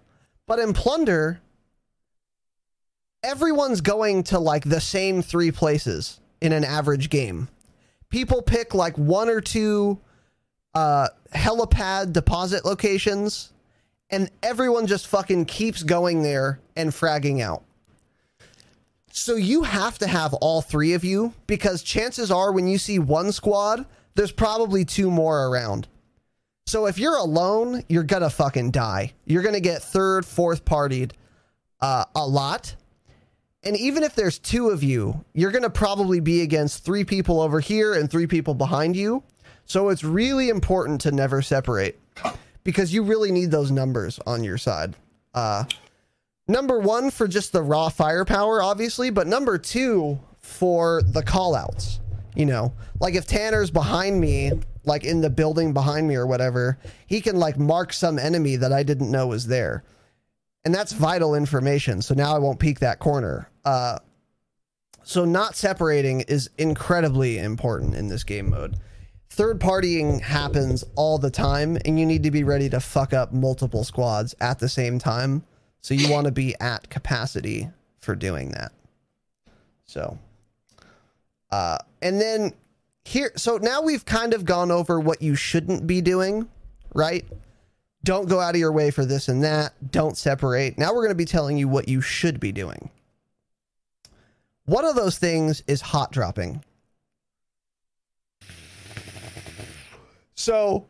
[0.47, 1.41] But in Plunder,
[3.23, 7.49] everyone's going to like the same three places in an average game.
[8.11, 9.99] People pick like one or two
[10.75, 13.53] uh, helipad deposit locations
[14.11, 17.63] and everyone just fucking keeps going there and fragging out.
[19.11, 22.99] So you have to have all three of you because chances are when you see
[22.99, 25.89] one squad, there's probably two more around.
[26.69, 29.15] So if you're alone, you're gonna fucking die.
[29.25, 31.13] You're gonna get third, fourth partied
[31.81, 32.77] uh, a lot.
[33.63, 37.59] And even if there's two of you, you're gonna probably be against three people over
[37.59, 39.23] here and three people behind you.
[39.65, 41.99] So it's really important to never separate
[42.65, 44.95] because you really need those numbers on your side.
[45.33, 45.65] Uh,
[46.49, 52.01] number one for just the raw firepower, obviously, but number two for the callouts.
[52.35, 54.53] You know, like if Tanner's behind me,
[54.89, 58.73] like in the building behind me or whatever, he can like mark some enemy that
[58.73, 59.85] I didn't know was there.
[60.65, 62.03] And that's vital information.
[62.03, 63.49] So now I won't peek that corner.
[63.65, 63.99] Uh,
[65.05, 68.77] so not separating is incredibly important in this game mode.
[69.31, 73.33] Third partying happens all the time, and you need to be ready to fuck up
[73.33, 75.45] multiple squads at the same time.
[75.81, 77.71] So you want to be at capacity
[78.01, 78.73] for doing that.
[79.85, 80.19] So,
[81.51, 82.53] uh, and then
[83.05, 86.49] here, so now we've kind of gone over what you shouldn't be doing,
[86.95, 87.25] right?
[88.05, 89.75] Don't go out of your way for this and that.
[89.91, 90.79] Don't separate.
[90.79, 92.91] Now we're going to be telling you what you should be doing.
[94.67, 96.63] One of those things is hot dropping.
[100.35, 100.87] So,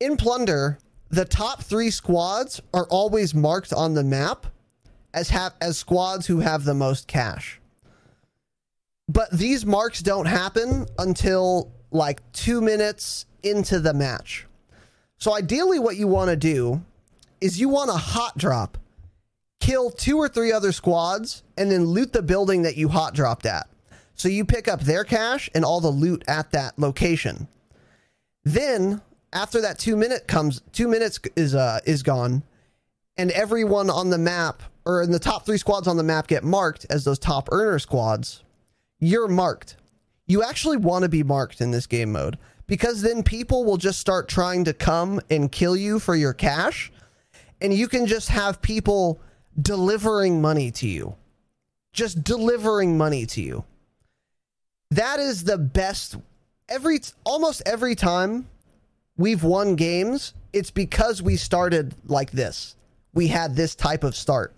[0.00, 0.78] in Plunder,
[1.10, 4.46] the top three squads are always marked on the map
[5.14, 7.60] as have as squads who have the most cash.
[9.08, 14.46] But these marks don't happen until like two minutes into the match.
[15.16, 16.82] So ideally, what you want to do
[17.40, 18.78] is you want to hot drop,
[19.60, 23.46] kill two or three other squads, and then loot the building that you hot dropped
[23.46, 23.68] at.
[24.14, 27.48] So you pick up their cash and all the loot at that location.
[28.44, 29.00] Then
[29.32, 32.42] after that two minute comes, two minutes is uh is gone,
[33.16, 36.44] and everyone on the map or in the top three squads on the map get
[36.44, 38.42] marked as those top earner squads.
[39.00, 39.76] You're marked.
[40.26, 43.98] You actually want to be marked in this game mode because then people will just
[43.98, 46.92] start trying to come and kill you for your cash,
[47.60, 49.20] and you can just have people
[49.60, 51.16] delivering money to you,
[51.92, 53.64] just delivering money to you.
[54.90, 56.16] That is the best.
[56.68, 58.48] Every almost every time
[59.16, 62.76] we've won games, it's because we started like this.
[63.14, 64.54] We had this type of start.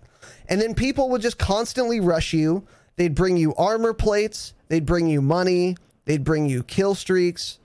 [0.48, 2.66] And then people would just constantly rush you.
[3.00, 5.74] They'd bring you armor plates, they'd bring you money,
[6.04, 7.58] they'd bring you kill streaks.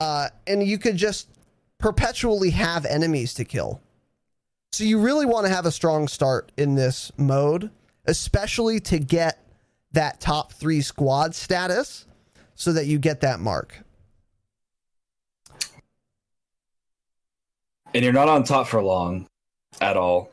[0.00, 1.28] Uh, and you could just
[1.78, 3.80] perpetually have enemies to kill.
[4.72, 7.70] So you really want to have a strong start in this mode,
[8.06, 9.38] especially to get
[9.92, 12.06] that top three squad status
[12.56, 13.78] so that you get that mark.
[17.94, 19.28] And you're not on top for long
[19.80, 20.32] at all.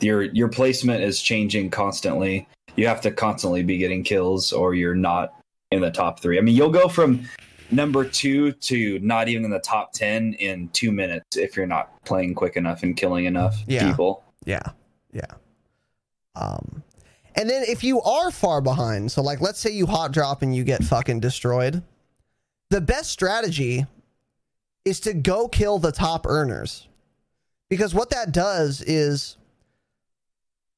[0.00, 2.46] Your your placement is changing constantly.
[2.76, 5.34] You have to constantly be getting kills or you're not
[5.70, 6.38] in the top 3.
[6.38, 7.26] I mean, you'll go from
[7.70, 11.90] number 2 to not even in the top 10 in 2 minutes if you're not
[12.04, 13.90] playing quick enough and killing enough Yeah.
[13.90, 14.22] people.
[14.44, 14.62] Yeah.
[15.12, 15.22] Yeah.
[16.34, 16.82] Um
[17.34, 20.54] and then if you are far behind, so like let's say you hot drop and
[20.54, 21.82] you get fucking destroyed,
[22.70, 23.84] the best strategy
[24.84, 26.88] is to go kill the top earners.
[27.68, 29.36] Because what that does is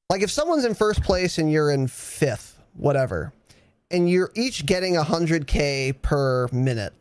[0.09, 3.31] like if someone's in first place and you're in fifth, whatever,
[3.91, 6.93] and you're each getting 100k per minute,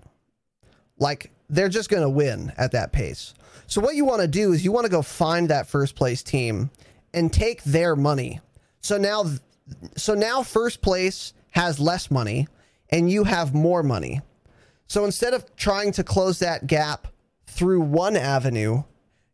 [0.98, 3.32] like they're just going to win at that pace.
[3.66, 6.22] So what you want to do is you want to go find that first place
[6.22, 6.70] team
[7.14, 8.40] and take their money.
[8.82, 9.24] So now
[9.96, 12.46] so now first place has less money
[12.90, 14.20] and you have more money.
[14.86, 17.09] So instead of trying to close that gap
[17.46, 18.84] through one avenue,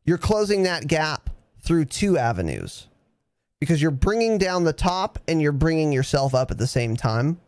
[0.05, 2.89] you're closing that gap through two avenues
[3.65, 7.41] because you're bringing down the top and you're bringing yourself up at the same time.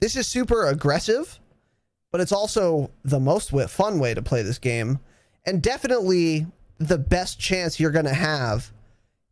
[0.00, 1.40] This is super aggressive,
[2.12, 4.98] but it's also the most fun way to play this game
[5.46, 6.46] and definitely
[6.76, 8.70] the best chance you're going to have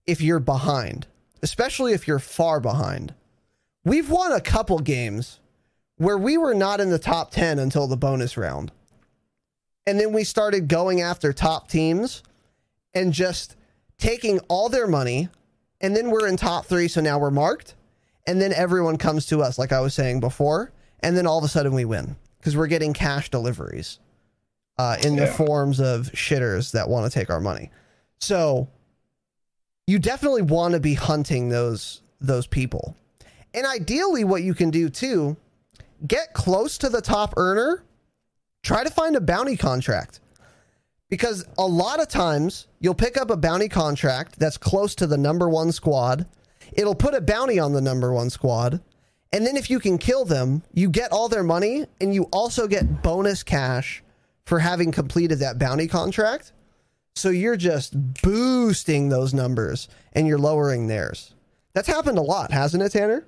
[0.06, 1.06] if you're behind,
[1.42, 3.14] especially if you're far behind.
[3.84, 5.38] We've won a couple games
[5.96, 8.72] where we were not in the top 10 until the bonus round.
[9.86, 12.22] And then we started going after top teams
[12.94, 13.56] and just
[13.98, 15.28] taking all their money.
[15.80, 16.88] And then we're in top three.
[16.88, 17.74] So now we're marked.
[18.26, 20.72] And then everyone comes to us, like I was saying before.
[21.00, 23.98] And then all of a sudden we win because we're getting cash deliveries
[24.78, 27.70] uh, in the forms of shitters that want to take our money.
[28.18, 28.68] So
[29.86, 32.96] you definitely want to be hunting those those people.
[33.54, 35.36] And ideally what you can do too,
[36.06, 37.84] get close to the top earner,
[38.62, 40.20] try to find a bounty contract.
[41.08, 45.16] Because a lot of times you'll pick up a bounty contract that's close to the
[45.16, 46.26] number 1 squad.
[46.72, 48.80] It'll put a bounty on the number 1 squad.
[49.32, 52.66] And then if you can kill them, you get all their money and you also
[52.66, 54.02] get bonus cash
[54.44, 56.52] for having completed that bounty contract.
[57.14, 61.34] So you're just boosting those numbers and you're lowering theirs.
[61.72, 63.26] That's happened a lot, hasn't it, Tanner?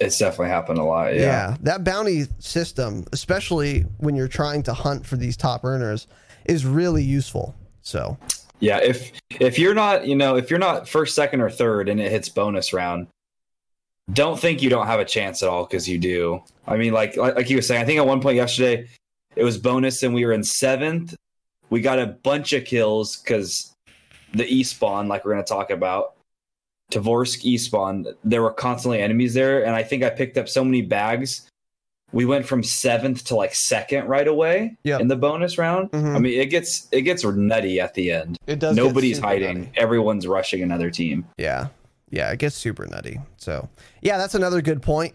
[0.00, 1.14] It's definitely happened a lot.
[1.14, 1.56] Yeah.
[1.60, 6.06] that bounty system, especially when you're trying to hunt for these top earners,
[6.44, 7.54] is really useful.
[7.82, 8.16] So,
[8.60, 12.00] Yeah, if if you're not, you know, if you're not first, second, or third, and
[12.00, 13.08] it hits bonus round,
[14.12, 16.42] don't think you don't have a chance at all because you do.
[16.66, 18.88] I mean, like like, you were saying, I think at one point yesterday,
[19.36, 21.14] it was bonus and we were in seventh.
[21.70, 23.74] We got a bunch of kills because
[24.32, 26.14] the E spawn, like we're going to talk about,
[26.92, 30.64] Tavorsk E spawn, there were constantly enemies there, and I think I picked up so
[30.64, 31.48] many bags.
[32.14, 35.00] We went from seventh to like second right away Yep.
[35.00, 35.90] in the bonus round.
[35.90, 36.14] Mhm.
[36.14, 38.38] I mean, it gets it gets nutty at the end.
[38.46, 38.76] It does.
[38.76, 39.58] Nobody's hiding.
[39.64, 39.72] nutty.
[39.76, 41.26] Everyone's rushing another team.
[41.36, 41.68] Yeah.
[42.10, 43.18] Yeah, it gets super nutty.
[43.38, 43.68] So,
[44.00, 45.14] yeah, that's another good point.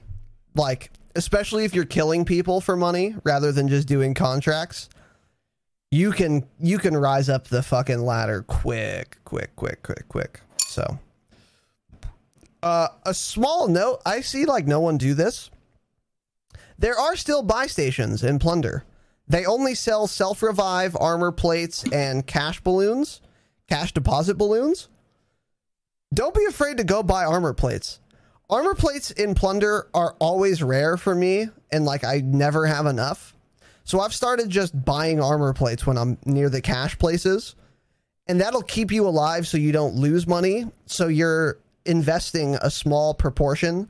[0.55, 4.89] Like, especially if you're killing people for money rather than just doing contracts,
[5.91, 10.41] you can you can rise up the fucking ladder quick, quick, quick, quick, quick.
[10.67, 10.99] So,
[12.61, 15.49] uh, a small note, I see like no one do this.
[16.79, 18.85] There are still buy stations in Plunder.
[19.27, 23.21] They only sell self revive, armor plates, and cash balloons,
[23.67, 24.89] cash deposit balloons
[26.13, 27.99] don't be afraid to go buy armor plates.
[28.49, 33.35] Armor plates in Plunder are always rare for me, and like I never have enough.
[33.83, 37.55] So I've started just buying armor plates when I'm near the cash places,
[38.27, 40.65] and that'll keep you alive so you don't lose money.
[40.87, 43.87] So you're investing a small proportion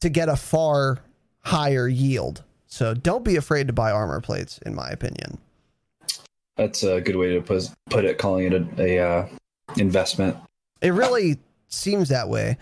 [0.00, 0.98] to get a far
[1.42, 2.42] higher yield.
[2.66, 5.38] So don't be afraid to buy armor plates, in my opinion.
[6.56, 8.18] That's a good way to put put it.
[8.18, 9.28] Calling it a, a uh,
[9.76, 10.36] investment.
[10.80, 11.38] It really
[11.68, 12.58] seems that way.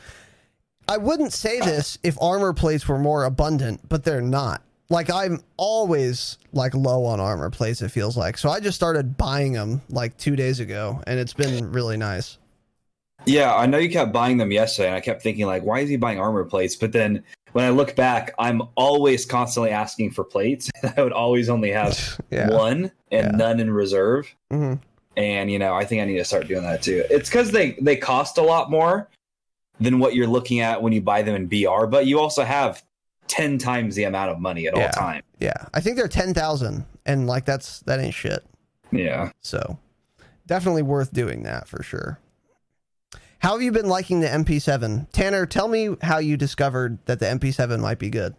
[0.88, 4.62] I wouldn't say this if armor plates were more abundant, but they're not.
[4.88, 8.38] Like I'm always like low on armor plates it feels like.
[8.38, 12.38] So I just started buying them like 2 days ago and it's been really nice.
[13.26, 15.88] Yeah, I know you kept buying them yesterday, and I kept thinking like, why is
[15.88, 16.76] he buying armor plates?
[16.76, 20.70] But then when I look back, I'm always constantly asking for plates.
[20.96, 22.50] I would always only have Yeah.
[22.50, 23.36] one and Yeah.
[23.36, 24.34] none in reserve.
[24.52, 24.80] Mhm.
[25.16, 27.04] And you know, I think I need to start doing that too.
[27.10, 29.08] It's because they they cost a lot more
[29.80, 32.82] than what you're looking at when you buy them in BR, but you also have
[33.26, 34.84] ten times the amount of money at Yeah.
[34.86, 35.22] all time.
[35.38, 35.66] Yeah.
[35.74, 38.44] I think they're 10,000 and like that's that ain't shit.
[38.90, 39.30] Yeah.
[39.40, 39.78] So
[40.46, 42.18] definitely worth doing that for sure.
[43.40, 45.10] How have you been liking the MP7?
[45.12, 48.34] Tanner, tell me how you discovered that the MP7 might be good.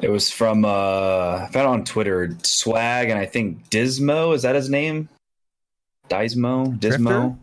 [0.00, 4.42] It was from uh I found it on Twitter, Swag, and I think Dismo, is
[4.42, 5.08] that his name?
[6.08, 6.76] Dismo?
[6.78, 6.80] Dismo?
[6.80, 7.36] Drifter?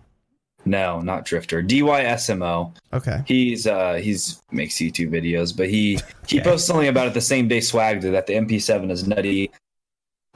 [0.66, 1.64] No, not Drifter.
[1.64, 2.76] DYSMO.
[2.93, 3.22] Okay.
[3.26, 5.97] He's uh he's makes YouTube videos, but he
[6.28, 6.49] he Okay.
[6.49, 9.49] posted something about it the same day Swag did that the MP7 is nutty.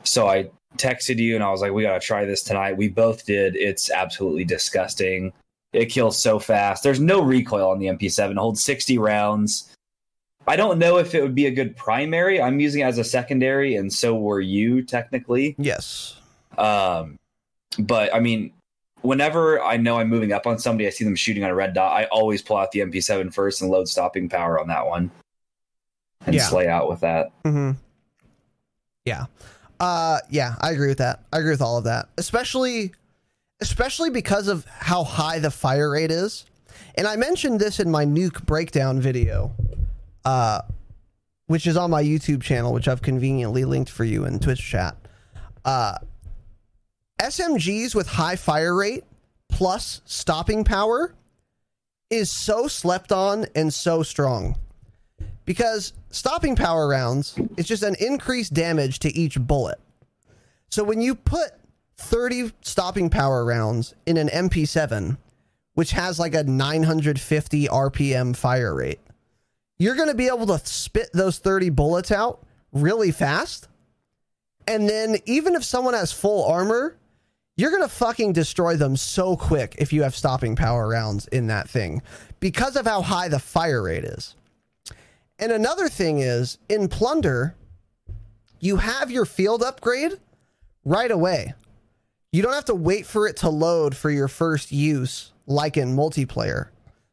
[0.04, 2.78] So I texted you and I was like, we gotta try this tonight.
[2.78, 3.58] We both did.
[3.58, 5.34] It's absolutely disgusting.
[5.76, 6.84] It kills so fast.
[6.84, 8.32] There's no recoil on the MP7.
[8.32, 9.72] It holds 60 rounds.
[10.48, 12.42] I don't know if it would be a good primary.
[12.42, 15.56] I'm using it as a secondary, and so were you technically.
[15.58, 16.18] Yes.
[16.58, 17.18] Um,
[17.80, 18.54] but I mean,
[19.02, 21.74] whenever I know I'm moving up on somebody, I see them shooting on a red
[21.74, 21.94] dot.
[21.94, 25.10] I always pull out the MP7 first and load stopping power on that one,
[26.26, 26.44] and Yeah.
[26.44, 27.32] slay out with that.
[27.44, 27.72] Mm-hmm.
[29.06, 29.26] Yeah.
[29.80, 31.24] Uh yeah, I agree with that.
[31.34, 32.08] I agree with all of that.
[32.18, 32.94] Especially
[33.62, 36.46] especially because of how high the fire rate is.
[36.96, 39.54] And I mentioned this in my nuke breakdown video.
[40.24, 40.62] Uh
[41.48, 44.98] which is on my YouTube channel, which I've conveniently linked for you in Twitch chat.
[45.64, 45.98] Uh
[47.22, 49.04] SMGs with high fire rate
[49.50, 51.14] plus stopping power
[52.10, 54.58] is so slept on and so strong
[55.46, 59.80] because stopping power rounds is just an increased damage to each bullet.
[60.70, 61.52] So when you put
[61.98, 65.18] 30 stopping power rounds in an MP7,
[65.74, 69.00] which has like a 950 RPM fire rate,
[69.78, 73.68] you're going to be able to spit those 30 bullets out really fast.
[74.68, 76.98] And then even if someone has full armor,
[77.58, 81.48] you're going to fucking destroy them so quick if you have stopping power rounds in
[81.48, 82.02] that thing
[82.40, 84.36] because of how high the fire rate is.
[85.40, 87.56] And another thing is in Plunder,
[88.60, 90.14] you have your field upgrade
[90.84, 91.54] right away.
[92.36, 95.96] You don't have to wait for it to load for your first use like in
[95.96, 96.68] multiplayer.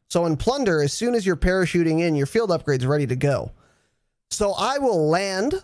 [0.09, 3.53] So in Plunder, as soon as you're parachuting in, your field upgrade's ready to go.
[4.31, 5.63] So I will land.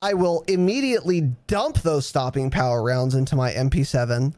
[0.00, 4.32] I will immediately dump those stopping power rounds into my MP7.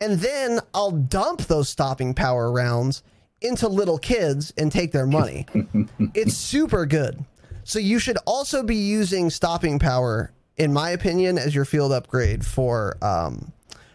[0.00, 3.04] And then I'll dump those stopping power rounds
[3.42, 5.46] into little kids and take their money.
[6.14, 7.24] it's super good.
[7.62, 12.44] So you should also be using stopping power, in my opinion, as your field upgrade
[12.44, 13.52] for um,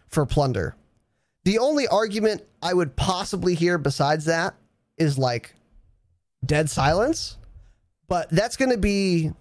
[0.07, 0.75] for plunder.
[1.45, 4.55] The only argument I would possibly hear besides that
[4.97, 5.55] is like
[6.45, 7.37] dead silence,
[8.07, 9.31] but that's going to be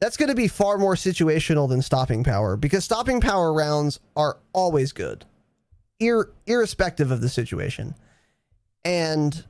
[0.00, 4.38] that's going to be far more situational than stopping power because stopping power rounds are
[4.52, 5.24] always good,
[5.98, 7.94] ir- irrespective of the situation.
[8.84, 9.44] And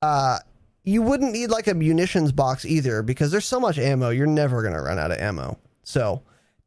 [0.00, 0.38] uh,
[0.82, 4.62] you wouldn't need like a munitions box either because there's so much ammo, you're never
[4.62, 5.58] going to run out of ammo.
[5.84, 6.22] So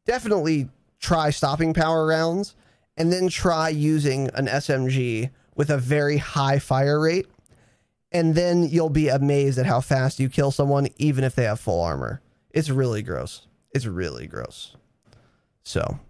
[0.06, 0.68] definitely
[1.00, 2.54] try stopping power rounds.
[2.96, 7.26] and then try using an SMG with a very high fire rate.
[8.10, 11.60] And then you'll be amazed at how fast you kill someone, even if they have
[11.60, 12.20] full armor.
[12.50, 13.46] It's really gross.
[13.72, 14.74] It's really gross.
[15.62, 16.00] So,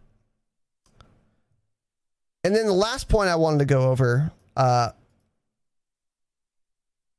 [2.43, 4.31] and then the last point I wanted to go over.
[4.57, 4.93] Uh,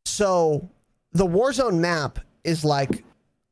[0.06, 0.68] so,
[1.12, 3.04] the Warzone map is like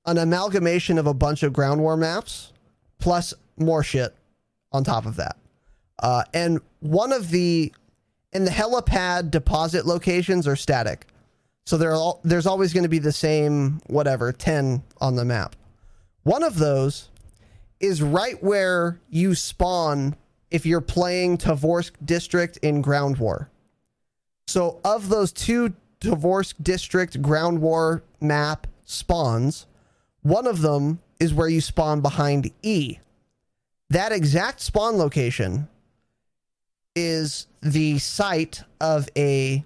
[0.07, 2.53] an amalgamation of a bunch of ground war maps
[2.97, 4.15] plus more shit
[4.71, 5.37] on top of that.
[5.99, 7.71] Uh, and one of the
[8.33, 11.07] and the helipad deposit locations are static.
[11.65, 15.55] So all, there's always going to be the same whatever 10 on the map.
[16.23, 17.09] One of those
[17.79, 20.15] is right where you spawn
[20.49, 23.49] if you're playing Tavorsk district in ground war.
[24.47, 29.65] So of those two Tavorsk district ground war map spawns,
[30.21, 32.99] one of them is where you spawn behind E.
[33.89, 35.69] That exact spawn location
[36.95, 39.63] is the site of a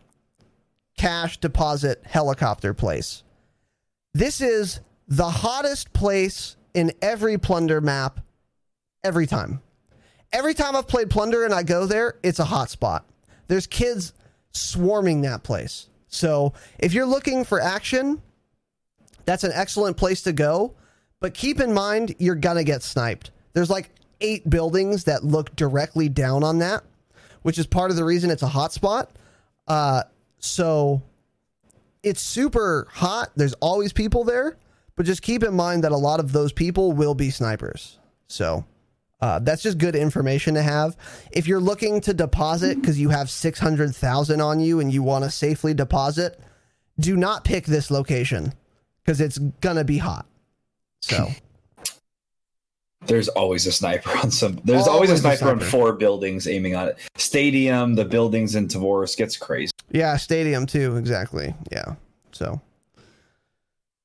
[0.98, 3.24] cash deposit helicopter place.
[4.14, 8.20] This is the hottest place in every plunder map
[9.04, 9.62] every time.
[10.34, 13.06] Every time I've played plunder and I go there, it's a hot spot.
[13.48, 14.14] There's kids
[14.52, 15.90] swarming that place.
[16.08, 18.22] So, if you're looking for action,
[19.32, 20.76] that's an excellent place to go,
[21.20, 23.32] but keep in mind you're going to get sniped.
[23.54, 26.84] There's like 8 buildings that look directly down on that
[27.42, 29.12] which is part of the reason it's a hot spot.
[29.68, 30.04] Uh,
[30.40, 31.02] so
[32.04, 33.32] it's super hot.
[33.36, 34.58] There's always people there,
[34.96, 37.98] but just keep in mind that a lot of those people will be snipers.
[38.28, 38.66] So
[39.22, 40.96] uh, that's just good information to have.
[41.32, 45.32] If you're looking to deposit because you have 600,000 on you and you want to
[45.32, 46.40] safely deposit,
[47.00, 48.54] do not pick this location
[49.04, 50.26] because it's going to be hot.
[51.02, 51.28] So.
[53.08, 54.60] There's always a sniper on some.
[54.64, 57.00] There's always, always a, sniper a, sniper on four buildings aiming on it.
[57.16, 59.72] Stadium, the buildings in Tavorsk gets crazy.
[59.90, 60.98] Yeah, stadium too.
[60.98, 61.56] Exactly.
[61.72, 61.96] Yeah.
[62.32, 62.62] So.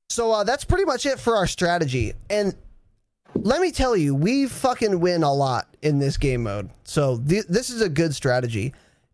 [0.08, 2.14] So uh, that's pretty much it for our strategy.
[2.30, 2.54] And
[3.34, 6.70] let me tell you, we fucking win a lot in this game mode.
[6.84, 8.72] So th- this is a good strategy.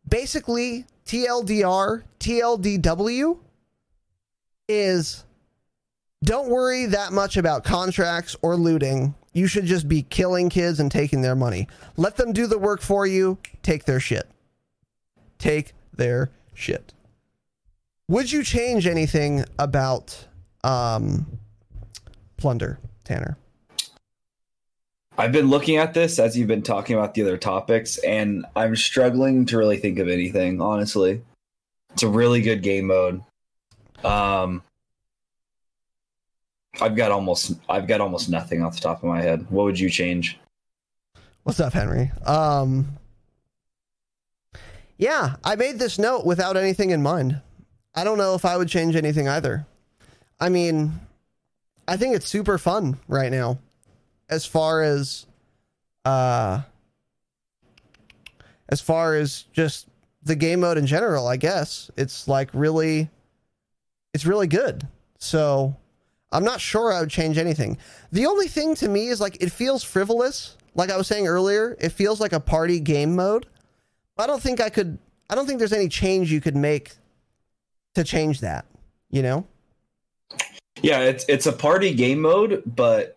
[0.08, 3.38] Basically, TLDR, TLDW
[4.68, 5.24] is
[6.24, 10.90] don't worry that much about contracts or looting you should just be killing kids and
[10.90, 11.66] taking their money.
[11.96, 13.38] Let them do the work for you.
[13.62, 14.28] Take their shit.
[15.38, 16.92] Take their shit.
[18.08, 20.26] Would you change anything about
[20.64, 21.26] um,
[22.36, 23.38] plunder, Tanner?
[25.16, 28.76] I've been looking at this as you've been talking about the other topics, and I'm
[28.76, 30.60] struggling to really think of anything.
[30.60, 31.22] Honestly,
[31.92, 33.22] it's a really good game mode.
[34.04, 34.62] Um,
[36.80, 39.46] I've got almost I've got almost nothing off the top of my head.
[39.50, 40.38] What would you change?
[41.42, 42.10] What's up, Henry?
[42.24, 42.98] Um
[44.96, 47.40] Yeah, I made this note without anything in mind.
[47.94, 49.66] I don't know if I would change anything either.
[50.40, 50.98] I mean,
[51.86, 53.58] I think it's super fun right now
[54.30, 55.26] as far as
[56.04, 56.62] uh
[58.70, 59.88] as far as just
[60.22, 61.90] the game mode in general, I guess.
[61.98, 63.10] It's like really
[64.14, 64.88] it's really good.
[65.18, 65.76] So
[66.32, 67.78] I'm not sure I would change anything.
[68.10, 70.56] The only thing to me is like it feels frivolous.
[70.74, 73.46] Like I was saying earlier, it feels like a party game mode.
[74.18, 76.92] I don't think I could I don't think there's any change you could make
[77.94, 78.66] to change that,
[79.10, 79.46] you know?
[80.82, 83.16] Yeah, it's it's a party game mode, but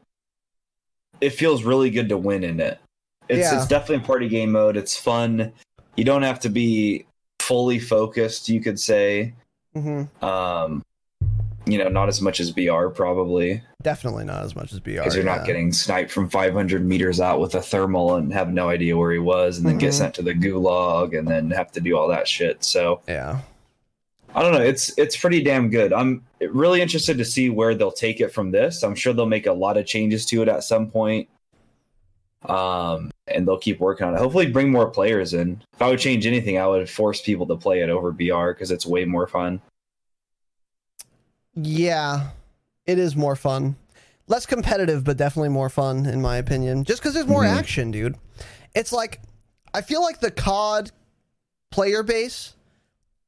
[1.21, 2.79] it feels really good to win in it.
[3.27, 3.57] It's yeah.
[3.57, 4.77] it's definitely a party game mode.
[4.77, 5.51] It's fun.
[5.95, 7.05] You don't have to be
[7.39, 9.33] fully focused, you could say.
[9.75, 10.23] Mm-hmm.
[10.23, 10.83] Um
[11.65, 13.61] you know, not as much as BR probably.
[13.81, 14.91] Definitely not as much as BR.
[14.91, 15.35] Because you're yeah.
[15.35, 19.11] not getting sniped from 500 meters out with a thermal and have no idea where
[19.11, 19.79] he was, and then mm-hmm.
[19.79, 22.63] get sent to the gulag, and then have to do all that shit.
[22.63, 23.39] So yeah,
[24.33, 24.61] I don't know.
[24.61, 25.93] It's it's pretty damn good.
[25.93, 28.83] I'm really interested to see where they'll take it from this.
[28.83, 31.29] I'm sure they'll make a lot of changes to it at some point.
[32.43, 34.19] Um, and they'll keep working on it.
[34.19, 35.61] Hopefully, bring more players in.
[35.73, 38.71] If I would change anything, I would force people to play it over BR because
[38.71, 39.61] it's way more fun.
[41.55, 42.31] Yeah,
[42.85, 43.77] it is more fun.
[44.27, 46.83] Less competitive, but definitely more fun, in my opinion.
[46.83, 47.57] Just because there's more mm-hmm.
[47.57, 48.15] action, dude.
[48.73, 49.21] It's like,
[49.73, 50.91] I feel like the COD
[51.71, 52.55] player base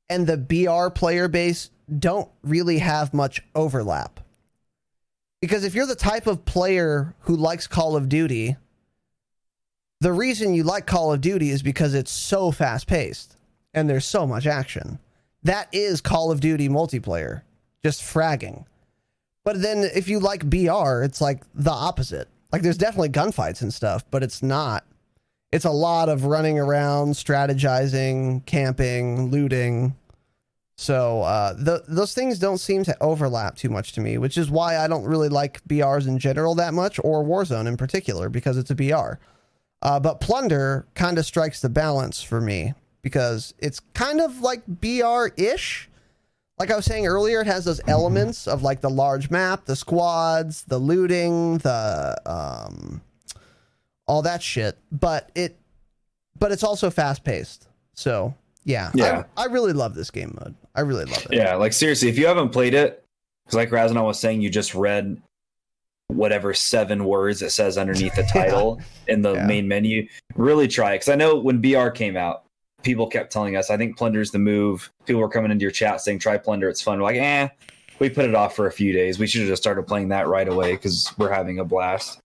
[0.10, 1.70] and the BR player base
[2.00, 4.20] don't really have much overlap.
[5.40, 8.56] Because if you're the type of player who likes Call of Duty,
[10.02, 13.38] the reason you like Call of Duty is because it's so fast paced
[13.74, 15.00] and there's so much action.
[15.44, 17.44] That is Call of Duty multiplayer
[17.84, 18.66] just fragging.
[19.44, 22.28] But then if you like BR, it's like the opposite.
[22.52, 24.86] Like there's definitely gunfights and stuff, but it's not
[25.52, 29.96] it's a lot of running around, strategizing, camping, looting.
[30.76, 34.52] So uh, th- those things don't seem to overlap too much to me, which is
[34.52, 38.58] why I don't really like BRs in general that much, or Warzone in particular, because
[38.58, 39.20] it's a BR.
[39.82, 44.62] Uh, but Plunder kind of strikes the balance for me because it's kind of like
[44.68, 45.90] BR ish.
[46.60, 49.76] Like I was saying earlier, it has those elements of like the large map, the
[49.76, 53.02] squads, the looting, the um,
[54.08, 54.78] all that shit.
[54.92, 55.58] But it,
[56.40, 57.68] but it's also fast paced.
[57.94, 58.34] So
[58.64, 59.24] yeah, Yeah.
[59.38, 60.56] I, I really love this game mode.
[60.76, 61.34] I really love it.
[61.36, 63.04] Yeah, like seriously, if you haven't played it,
[63.46, 65.22] because like Razinon was saying, you just read
[66.08, 69.46] whatever seven words it says underneath the title in the Yeah.
[69.46, 70.08] main menu.
[70.36, 72.44] Really try it, because I know when BR came out,
[72.84, 74.92] people kept telling us, I think Plunder's the move.
[75.06, 77.00] People were coming into your chat saying, try Plunder, it's fun.
[77.00, 77.50] We're like, eh,
[78.00, 79.20] we put it off for a few days.
[79.20, 82.20] We should have just started playing that right away because we're having a blast.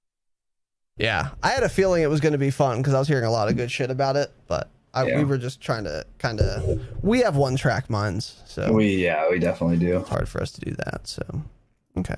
[0.99, 3.25] Yeah, I had a feeling it was going to be fun because I was hearing
[3.25, 5.17] a lot of good shit about it, but I, Yeah.
[5.17, 6.81] we were just trying to kind of.
[7.03, 9.97] We have one track minds, so We yeah, we definitely do.
[9.97, 11.09] it's hard for us to do that.
[11.09, 11.23] So,
[11.97, 12.15] okay.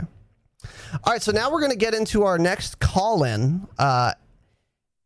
[1.04, 3.66] All right, so now we're going to get into our next call in.
[3.78, 4.12] Uh,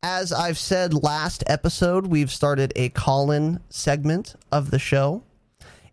[0.02, 5.22] as I've said last episode, we've started a call in segment of the show.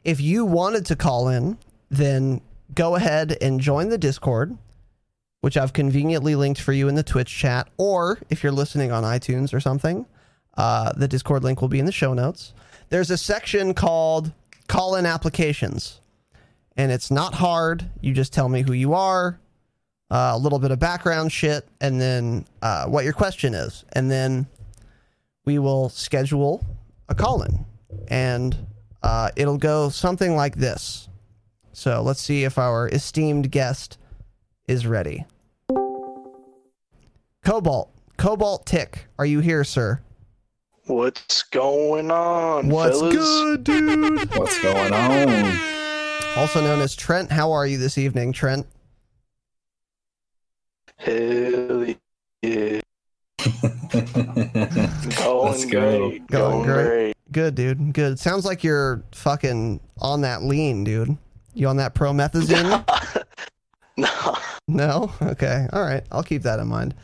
[0.03, 1.57] If you wanted to call in,
[1.89, 2.41] then
[2.73, 4.57] go ahead and join the Discord,
[5.41, 7.67] which I've conveniently linked for you in the Twitch chat.
[7.77, 10.05] Or if you're listening on iTunes or something,
[10.55, 12.53] uh, the Discord link will be in the show notes.
[12.89, 14.31] There's a section called
[14.67, 15.99] call in applications,
[16.77, 17.89] and it's not hard.
[18.01, 19.39] You just tell me who you are,
[20.15, 23.83] uh, a little bit of background shit, and then uh, what your question is.
[23.91, 24.47] And then
[25.43, 26.65] we will schedule
[27.09, 27.65] a call in.
[28.07, 28.55] And
[29.03, 31.09] uh, it'll go something like this.
[31.73, 33.97] So let's see if our esteemed guest
[34.69, 35.25] is ready.
[37.43, 39.99] Cobalt, Cobaltick, are you here, sir?
[40.85, 43.15] What's going on, What's fellas?
[43.15, 44.33] good, dude?
[44.37, 45.59] What's going on?
[46.37, 47.31] also known as Trent.
[47.31, 48.65] How are you this evening, Trent?
[50.97, 51.85] Hell
[52.41, 52.79] yeah.
[53.91, 56.09] Going Let's go.
[56.09, 56.27] great.
[56.27, 56.85] Going Going, great.
[56.87, 57.15] great.
[57.31, 57.93] Good, dude.
[57.93, 58.19] Good.
[58.19, 61.17] Sounds like you're fucking on that lean, dude.
[61.53, 62.83] You on that promethazine?
[63.97, 64.37] no.
[64.67, 65.11] no?
[65.21, 65.67] Okay.
[65.73, 66.03] All right.
[66.11, 66.95] I'll keep that in mind.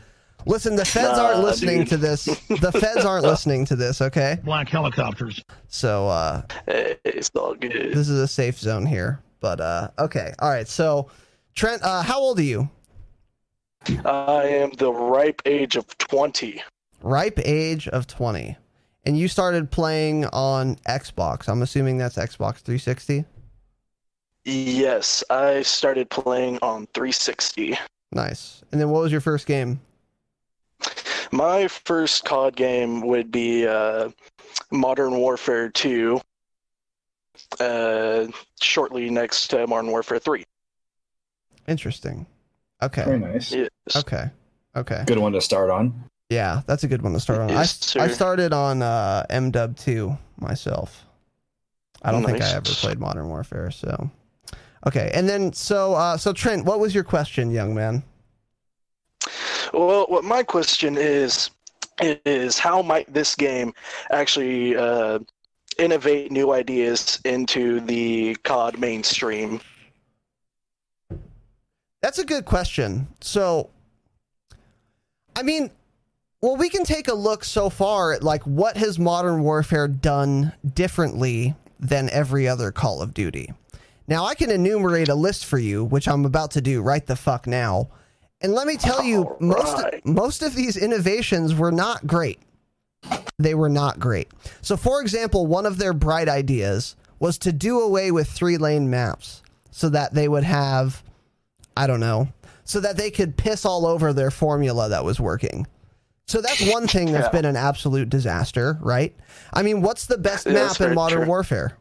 [0.46, 1.88] Listen, the feds Nah, aren't listening dude.
[1.88, 2.24] to this.
[2.24, 4.38] The feds aren't listening to this, okay?
[4.42, 5.40] black helicopters.
[5.68, 7.92] So uh Hey, it's all good.
[7.94, 9.20] this is a safe zone here.
[9.40, 10.34] But uh okay.
[10.40, 10.66] All right.
[10.66, 11.08] So
[11.54, 12.68] Trent, uh how old are you?
[14.04, 16.62] I am the ripe age of 20.
[17.02, 18.56] Ripe age of 20.
[19.04, 21.48] And you started playing on Xbox.
[21.48, 23.24] I'm assuming that's Xbox 360.
[24.44, 27.76] Yes, I started playing on 360.
[28.12, 28.62] Nice.
[28.70, 29.80] And then what was your first game?
[31.30, 34.10] My first COD game would be uh,
[34.70, 36.20] Modern Warfare 2,
[37.58, 38.26] uh,
[38.60, 40.44] shortly next to Modern Warfare 3.
[41.68, 42.26] Interesting.
[42.82, 43.04] Okay.
[43.04, 43.52] Very nice.
[43.52, 43.68] Yes.
[43.96, 44.30] Okay.
[44.76, 45.04] Okay.
[45.06, 46.04] Good one to start on.
[46.30, 47.50] Yeah, that's a good one to start on.
[47.50, 48.14] I, Yes, I sir.
[48.14, 51.04] started on uh, MW 2 myself.
[52.02, 54.10] I don't think I ever played Modern Warfare, so.
[54.86, 58.02] Okay, and then so uh, so Trent, what was your question, young man?
[59.72, 61.50] Well, what my question is
[62.00, 63.72] is how might this game
[64.10, 65.20] actually uh,
[65.78, 69.60] innovate new ideas into the COD mainstream?
[72.02, 73.08] That's a good question.
[73.20, 73.70] So,
[75.36, 75.70] I mean,
[76.42, 80.52] well, we can take a look so far at like what has Modern Warfare done
[80.74, 83.52] differently than every other Call of Duty.
[84.08, 87.16] Now, I can enumerate a list for you, which I'm about to do right the
[87.16, 87.88] fuck now.
[88.40, 90.04] And let me tell you, most Alright.
[90.04, 92.40] most of these innovations were not great.
[93.38, 94.28] They were not great.
[94.60, 98.90] So, for example, one of their bright ideas was to do away with three lane
[98.90, 101.04] maps so that they would have
[101.76, 102.28] I don't know,
[102.64, 105.66] so that they could piss all over their formula that was working.
[106.26, 107.30] So that's one thing that's Yeah.
[107.32, 109.14] been an absolute disaster, right?
[109.52, 111.26] I mean, what's the best Yeah, map in Modern true.
[111.28, 111.76] Warfare?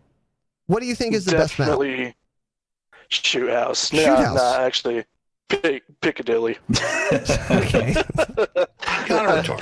[0.67, 1.67] What do you think is the best map?
[1.69, 2.15] Definitely
[3.09, 3.89] Shoot House.
[3.89, 4.37] Shoot nah, House.
[4.37, 5.03] nah, actually,
[5.49, 6.57] Pic- Piccadilly.
[7.51, 7.93] Okay.
[9.05, 9.61] Kind of retarded.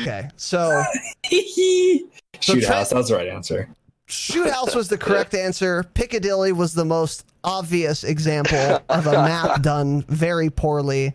[0.00, 0.28] Okay.
[0.36, 0.82] So
[1.30, 2.10] Shoot
[2.40, 2.90] Trent- house.
[2.90, 3.68] That's the right answer.
[4.06, 5.82] Shoot House was the correct answer.
[5.94, 11.14] Piccadilly was the most obvious example of a map done very poorly,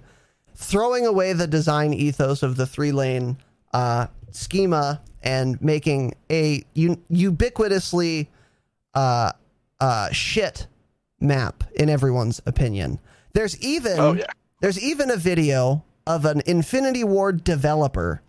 [0.55, 3.37] throwing away the design ethos of the three lane
[3.73, 8.27] uh, schema and making a u- ubiquitously
[8.93, 9.31] uh,
[9.79, 10.67] uh, shit
[11.21, 12.99] map in everyone's opinion.
[13.33, 14.25] There's even Oh, yeah.
[14.59, 18.21] there's even a video of an Infinity Ward developer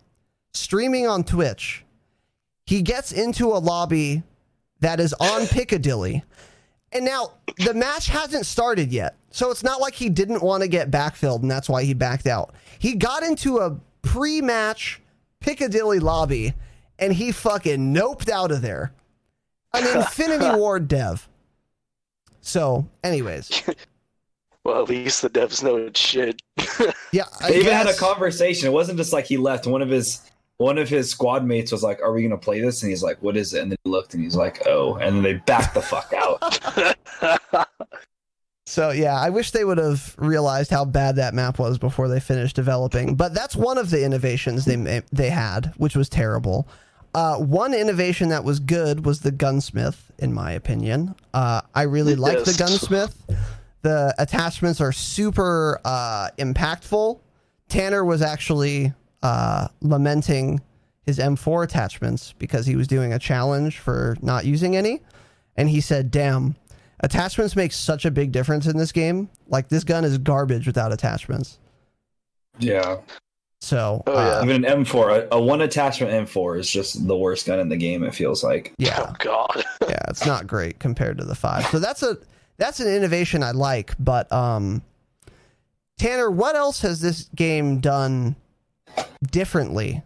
[0.53, 1.83] streaming on Twitch.
[2.65, 4.23] He gets into a lobby
[4.83, 6.23] that is on Piccadilly.
[6.91, 9.15] And now the match hasn't started yet.
[9.31, 12.27] So it's not like he didn't want to get backfilled and that's why he backed
[12.27, 12.53] out.
[12.77, 15.01] He got into a pre match
[15.39, 16.53] Piccadilly lobby
[16.99, 18.93] and he fucking noped out of there.
[19.73, 21.27] An Infinity Ward dev.
[22.41, 23.63] So, anyways.
[24.65, 26.41] Well, at least the devs know it's shit.
[27.11, 28.67] Yeah, I They even had a conversation.
[28.67, 29.67] It wasn't just like he left.
[29.67, 30.21] One of his
[30.57, 33.21] one of his squad mates was like, "Are we gonna play this?" And he's like,
[33.21, 35.73] "What is it?" And then he looked and he's like, "Oh." And then they backed
[35.73, 37.69] the fuck out.
[38.65, 42.19] So yeah, I wish they would have realized how bad that map was before they
[42.19, 43.15] finished developing.
[43.15, 46.67] But that's one of the innovations they they had, which was terrible.
[47.13, 51.13] Uh, one innovation that was good was the gunsmith, in my opinion.
[51.33, 53.21] Uh, I really like the gunsmith.
[53.83, 57.19] The attachments are super uh, impactful.
[57.69, 58.93] Tanner was actually
[59.23, 60.61] uh, lamenting
[61.05, 65.01] his M4 attachments because he was doing a challenge for not using any,
[65.57, 66.55] and he said, "Damn."
[66.99, 69.27] Attachments make such a big difference in this game.
[69.49, 71.59] Like this gun is garbage without attachments.
[72.59, 72.97] Yeah.
[73.59, 74.39] So Oh, yeah.
[74.39, 77.67] uh, Even an M4, a, a one attachment M4 is just the worst gun in
[77.67, 78.03] the game.
[78.05, 78.73] It feels like.
[78.77, 79.65] yeah, Oh God.
[79.81, 81.65] yeah, it's not great compared to the five.
[81.67, 82.17] So that's a
[82.57, 83.93] that's an innovation I like.
[83.99, 84.81] But um,
[85.97, 88.37] Tanner, what else has this game done
[89.31, 90.03] differently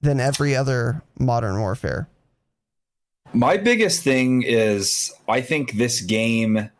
[0.00, 2.08] than every other Modern Warfare?
[3.32, 6.70] My biggest thing is I think this game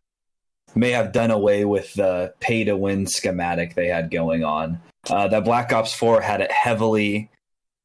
[0.75, 4.81] may have done away with the pay to win schematic they had going on.
[5.11, 7.31] Uh, that Black Ops 4 had it heavily.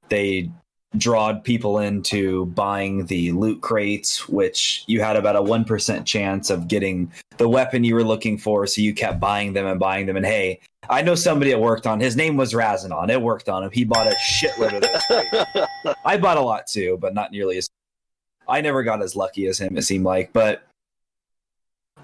[0.09, 0.51] They
[0.97, 6.67] drawed people into buying the loot crates, which you had about a 1% chance of
[6.67, 8.67] getting the weapon you were looking for.
[8.67, 10.17] So you kept buying them and buying them.
[10.17, 13.09] And hey, I know somebody that worked on his name was Razinon.
[13.09, 13.71] It worked on him.
[13.71, 15.95] He bought a shitload of those.
[16.05, 17.69] I bought a lot too, but not nearly as
[18.47, 20.31] I never got as lucky as him, it seemed like.
[20.31, 20.63] But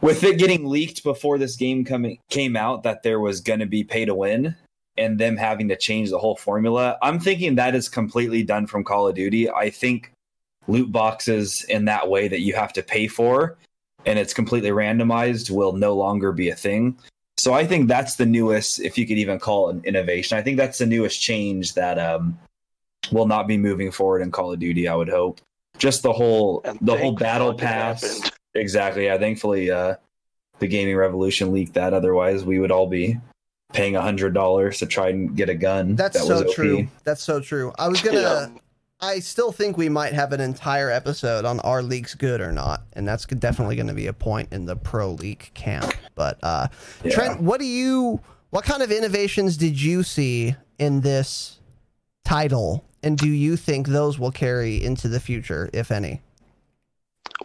[0.01, 3.83] with it getting leaked before this game coming came out that there was gonna be
[3.83, 4.55] pay to win
[4.97, 8.83] and them having to change the whole formula, I'm thinking that is completely done from
[8.83, 9.49] Call of Duty.
[9.49, 10.11] I think
[10.67, 13.57] loot boxes in that way that you have to pay for
[14.05, 16.97] and it's completely randomized will no longer be a thing.
[17.37, 20.37] So I think that's the newest, if you could even call it an innovation.
[20.37, 22.37] I think that's the newest change that um,
[23.11, 24.87] will not be moving forward in Call of Duty.
[24.87, 25.41] I would hope.
[25.77, 28.31] Just the whole And the whole battle pass.
[28.53, 29.05] Exactly.
[29.05, 29.17] Yeah.
[29.17, 29.95] Thankfully, uh,
[30.59, 31.93] the gaming revolution leaked that.
[31.93, 33.17] Otherwise, we would all be
[33.73, 35.95] paying a hundred dollars to try and get a gun.
[35.95, 36.87] That's that so was true.
[37.03, 37.73] That's so true.
[37.77, 38.21] I was gonna.
[38.21, 38.47] Yeah.
[39.01, 42.83] I still think we might have an entire episode on our leagues good or not,
[42.93, 45.93] and that's definitely going to be a point in the pro league camp.
[46.15, 46.67] But uh,
[47.03, 47.11] Yeah.
[47.11, 48.21] Trent, what do you?
[48.51, 51.59] What kind of innovations did you see in this
[52.23, 56.21] title, and do you think those will carry into the future, if any?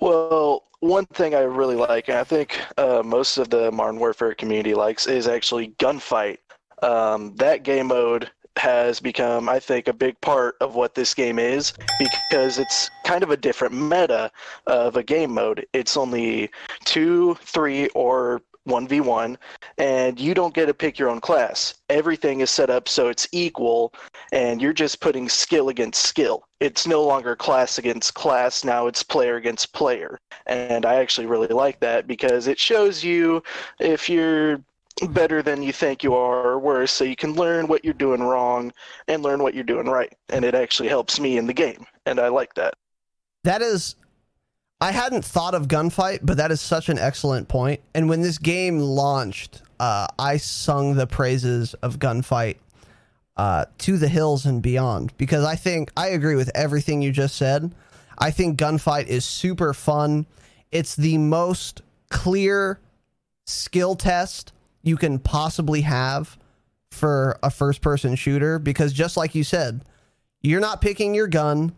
[0.01, 4.35] Well, one thing I really like, and I think uh, most of the Modern Warfare
[4.35, 6.39] community likes, is actually gunfight.
[6.83, 11.39] Um, that game mode has become, I think, a big part of what this game
[11.39, 14.31] is because it's kind of a different meta
[14.67, 15.67] of a game mode.
[15.73, 16.51] It's only
[16.85, 19.37] two, three, or 1v1,
[19.79, 21.75] and you don't get to pick your own class.
[21.89, 23.93] Everything is set up so it's equal,
[24.33, 26.45] and you're just putting skill against skill.
[26.61, 30.19] It's no longer class against class, now it's player against player.
[30.47, 33.43] And I actually really like that because it shows you
[33.81, 34.63] if you're
[35.11, 38.23] better than you think you are or worse, so you can learn what you're doing
[38.23, 38.73] wrong
[39.07, 40.13] and learn what you're doing right.
[40.29, 42.75] And it actually helps me in the game, and I like that.
[43.45, 43.95] That is,
[44.81, 47.81] I hadn't thought of gunfight, but that is such an excellent point.
[47.95, 52.59] And when this game launched, uh, I sung the praises of gunfight
[53.37, 57.37] uh, to the hills and beyond because I think I agree with everything you just
[57.37, 57.73] said.
[58.19, 60.27] I think gunfight is super fun.
[60.71, 62.81] It's the most clear
[63.47, 64.53] skill test
[64.83, 66.37] you can possibly have
[66.91, 69.83] for a first person shooter because just like you said,
[70.43, 71.73] you're not picking your gun.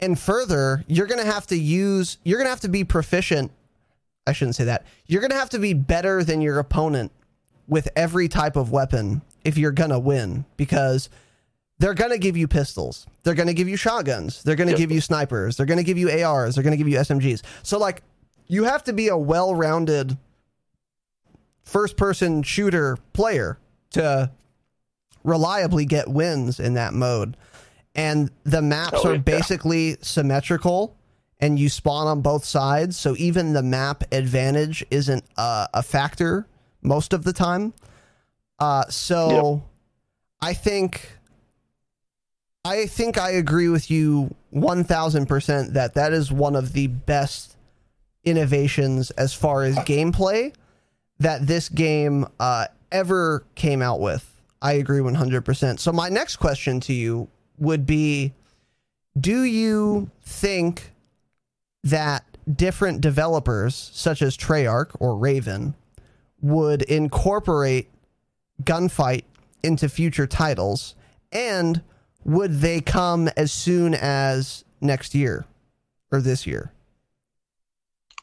[0.00, 3.50] And further, you're going to have to use, you're going to have to be proficient.
[4.26, 4.86] I shouldn't say that.
[5.06, 7.10] You're going to have to be better than your opponent
[7.66, 11.08] with every type of weapon if you're going to win because
[11.78, 13.06] they're going to give you pistols.
[13.24, 14.42] They're going to give you shotguns.
[14.42, 14.78] They're going to Yep.
[14.78, 15.56] give you snipers.
[15.56, 16.54] They're going to give you ARs.
[16.54, 17.42] They're going to give you SMGs.
[17.62, 18.02] So, like,
[18.46, 20.16] you have to be a well rounded
[21.62, 23.58] first person shooter player
[23.90, 24.30] to
[25.24, 27.36] reliably get wins in that mode.
[27.98, 29.18] And the maps Oh, are yeah.
[29.18, 30.96] basically symmetrical
[31.40, 32.96] and you spawn on both sides.
[32.96, 36.46] So even the map advantage isn't uh, a factor
[36.80, 37.74] most of the time.
[38.60, 39.62] Uh, so
[40.40, 41.10] I think
[42.64, 47.56] I think I agree with you 1000% that that is one of the best
[48.24, 50.54] innovations as far as gameplay
[51.18, 54.40] that this game uh, ever came out with.
[54.60, 55.78] I agree 100%.
[55.78, 57.28] So, my next question to you
[57.58, 58.32] would be
[59.18, 60.92] Do you think
[61.84, 65.74] that different developers, such as Treyarch or Raven,
[66.40, 67.88] would incorporate
[68.62, 69.24] gunfight
[69.62, 70.94] into future titles?
[71.32, 71.82] And
[72.24, 75.46] would they come as soon as next year
[76.10, 76.72] or this year?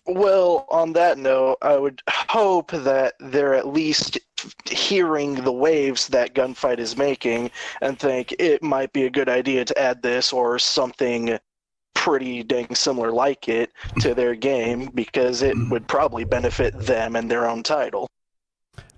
[0.07, 4.19] Well, on that note, I would hope that they're at least
[4.65, 9.65] hearing the waves that Gunfight is making and think it might be a good idea
[9.65, 11.37] to add this or something
[11.93, 17.31] pretty dang similar like it to their game because it would probably benefit them and
[17.31, 18.07] their own title.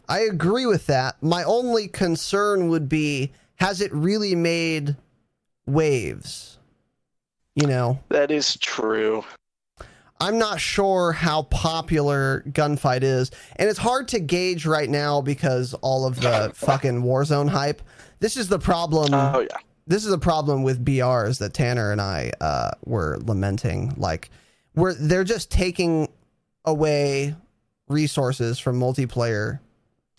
[0.09, 1.21] I agree with that.
[1.21, 4.95] My only concern would be has it really made
[5.65, 6.59] waves?
[7.55, 9.23] You know, That is true.
[10.19, 15.73] I'm not sure how popular Gunfight is, and it's hard to gauge right now because
[15.75, 17.81] all of the fucking Warzone hype.
[18.19, 19.13] This is the problem.
[19.13, 19.57] Oh yeah.
[19.85, 23.93] This is the problem with BRs that Tanner and I uh, were lamenting.
[23.95, 24.29] Like,
[24.73, 26.09] where they're just taking
[26.65, 27.35] away
[27.87, 29.59] resources from multiplayer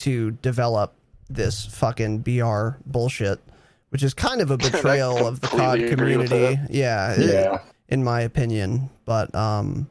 [0.00, 0.94] to develop
[1.28, 3.40] this fucking BR bullshit,
[3.90, 6.62] which is kind of a betrayal of the COD completely agree with community.
[6.62, 6.70] that.
[6.74, 7.58] Yeah, it- Yeah.
[7.88, 8.90] In my opinion.
[9.04, 9.88] But um,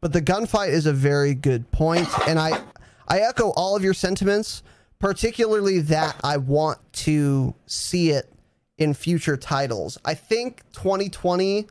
[0.00, 2.60] but the gunfight is a very good point, and I
[3.08, 4.62] I echo all of your sentiments,
[4.98, 8.32] particularly that I want to see it
[8.76, 9.98] in future titles.
[10.04, 11.66] I think 2020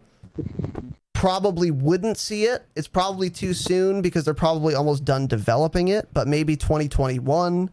[1.14, 2.66] probably wouldn't see it.
[2.76, 7.72] It's probably too soon because they're probably almost done developing it, but maybe 2021.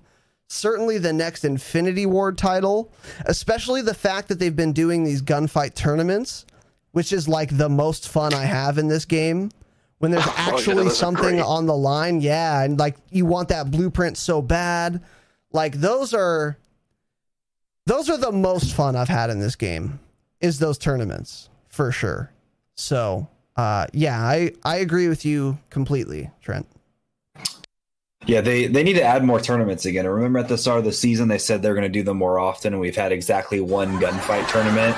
[0.48, 2.90] Certainly the next Infinity Ward title,
[3.26, 6.46] especially the fact that they've been doing these gunfight tournaments,
[6.94, 9.50] which is like the most fun I have in this game.
[9.98, 13.70] When there's Oh, yeah, actually something on the line, yeah, and like you want that
[13.70, 15.02] blueprint so bad.
[15.52, 16.56] Like those are
[17.86, 19.98] those are the most fun I've had in this game
[20.40, 22.30] is those tournaments for sure.
[22.76, 26.66] So, uh, yeah, I I agree with you completely, Trent.
[28.26, 30.06] Yeah, they, they need to add more tournaments again.
[30.06, 32.16] I Remember at the start of the season, they said they're going to do them
[32.16, 34.96] more often, and we've had exactly one gunfight tournament,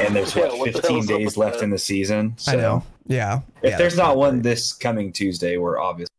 [0.00, 1.64] and there's Yeah, what, what 15 days left that?
[1.64, 2.34] in the season.
[2.38, 2.82] So I know.
[3.06, 3.40] Yeah.
[3.62, 4.42] if yeah, there's not one great.
[4.42, 6.10] this coming Tuesday, we're obviously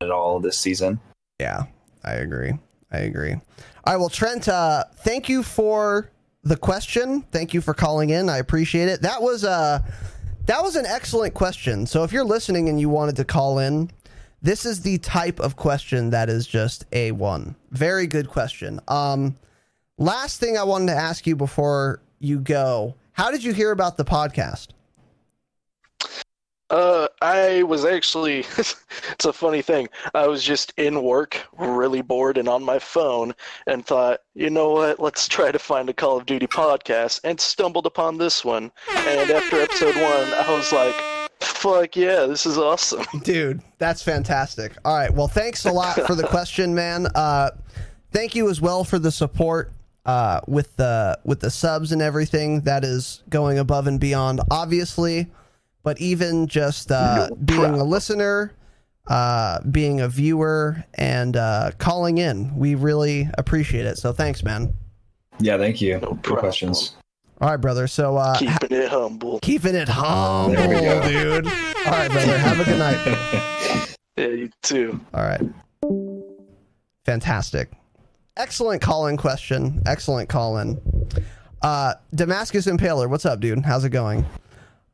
[0.00, 0.98] not at all this season.
[1.40, 1.64] Yeah,
[2.04, 2.52] I agree.
[2.90, 3.34] I agree.
[3.34, 3.40] All
[3.86, 6.10] right, well, Trent, uh, thank you for
[6.42, 7.22] the question.
[7.30, 8.28] Thank you for calling in.
[8.28, 9.02] I appreciate it.
[9.02, 9.80] That was uh
[10.46, 11.86] that was an excellent question.
[11.86, 13.90] So if you're listening and you wanted to call in,
[14.42, 17.54] this is the type of question that is just a one.
[17.70, 18.80] Very good question.
[18.88, 19.36] Um,
[19.98, 23.96] last thing I wanted to ask you before you go, how did you hear about
[23.96, 24.68] the podcast?
[26.70, 29.88] Uh, I was actually, it's a funny thing.
[30.14, 33.34] I was just in work, really bored, and on my phone,
[33.66, 37.40] and thought, you know what, let's try to find a Call of Duty podcast, and
[37.40, 38.70] stumbled upon this one.
[38.88, 43.04] And after episode one, I was like, fuck yeah, this is awesome.
[43.22, 44.72] Dude, that's fantastic.
[44.84, 45.12] All right.
[45.12, 47.06] Well, thanks a lot for the question, man.
[47.14, 47.50] Uh,
[48.12, 49.72] thank you as well for the support
[50.06, 52.62] uh, with the with the subs and everything.
[52.62, 55.30] That is going above and beyond, obviously.
[55.82, 58.52] But even just uh, being a listener,
[59.06, 63.96] uh, being a viewer, and uh, calling in, we really appreciate it.
[63.96, 64.74] So thanks, man.
[65.38, 65.94] Yeah, thank you.
[65.94, 66.40] No Good problem.
[66.40, 66.96] questions.
[67.40, 67.86] All right, brother.
[67.86, 69.38] So uh, ha- Keeping it humble.
[69.40, 71.08] keeping it humble, There we go.
[71.08, 71.46] dude.
[71.46, 72.38] All right, brother.
[72.38, 73.96] Have a good night.
[74.16, 75.00] Yeah, you too.
[75.14, 75.40] All right.
[77.04, 77.70] Fantastic.
[78.36, 79.82] Excellent call in question.
[79.86, 80.80] Excellent call in.
[81.62, 83.64] Uh, Damascus Impaler, what's up, dude?
[83.64, 84.24] How's it going?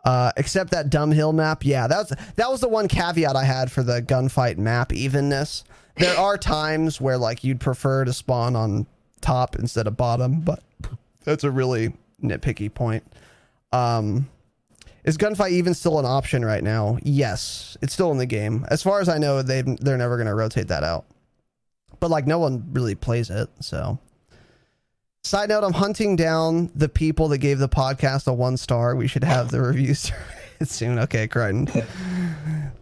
[0.05, 1.65] Uh, except that dumb hill map.
[1.65, 5.65] Yeah, that was that was the one caveat I had for the gunfight map evenness.
[5.97, 8.87] There are times where like you'd prefer to spawn on
[9.21, 10.63] top instead of bottom, but
[11.25, 11.93] that's a really
[12.23, 13.05] nitpicky point.
[13.73, 14.29] Um,
[15.05, 16.99] is gunfight even still an option right now?
[17.03, 18.67] Yes, it's still in the game.
[18.69, 21.07] As far as I know, they they're never going to rotate that out.
[22.01, 23.99] But like no one really plays it, so.
[25.23, 28.95] Side note: I'm hunting down the people that gave the podcast a one star.
[28.95, 30.13] We should have the reviews
[30.63, 30.99] soon.
[31.01, 31.69] Okay, Crichton.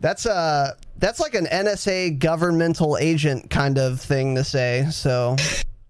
[0.00, 4.86] That's uh that's like an NSA governmental agent kind of thing to say.
[4.90, 5.36] So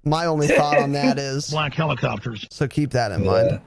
[0.05, 2.47] my only thought on that is Black helicopters.
[2.51, 3.61] so keep that in mind.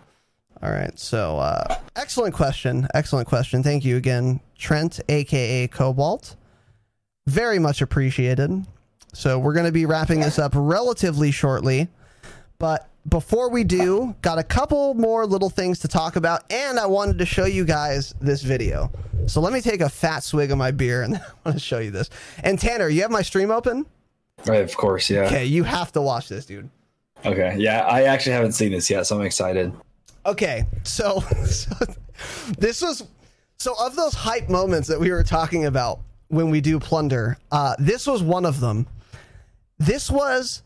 [0.61, 0.97] All right.
[0.97, 2.87] So, uh, excellent question.
[2.95, 3.61] Excellent question.
[3.61, 6.35] Thank you again, Trent, aka Cobalt.
[7.27, 8.65] Very much appreciated.
[9.13, 11.89] So, we're going to be wrapping this up relatively shortly.
[12.57, 16.87] But before we do, got a couple more little things to talk about, and I
[16.87, 18.91] wanted to show you guys this video.
[19.27, 21.77] So let me take a fat swig of my beer, and I want to show
[21.79, 22.09] you this.
[22.43, 23.85] And Tanner, you have my stream open?
[24.45, 25.21] Right, of course, yeah.
[25.21, 26.69] Okay, you have to watch this, dude.
[27.25, 29.73] Okay, yeah, I actually haven't seen this yet, so I'm excited.
[30.25, 31.75] Okay, so, so
[32.57, 33.03] this was
[33.57, 37.37] so of those hype moments that we were talking about when we do plunder.
[37.51, 38.87] Uh, this was one of them.
[39.79, 40.63] This was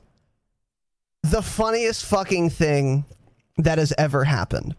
[1.23, 3.05] the funniest fucking thing
[3.57, 4.75] that has ever happened.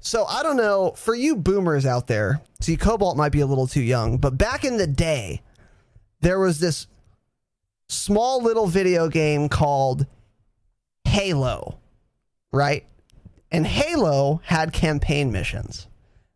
[0.00, 2.40] So I don't know for you boomers out there.
[2.60, 5.42] See, Cobalt might be a little too young, but back in the day,
[6.20, 6.86] there was this
[7.90, 10.06] small little video game called
[11.04, 11.78] Halo,
[12.52, 12.84] right?
[13.50, 15.88] And Halo had campaign missions.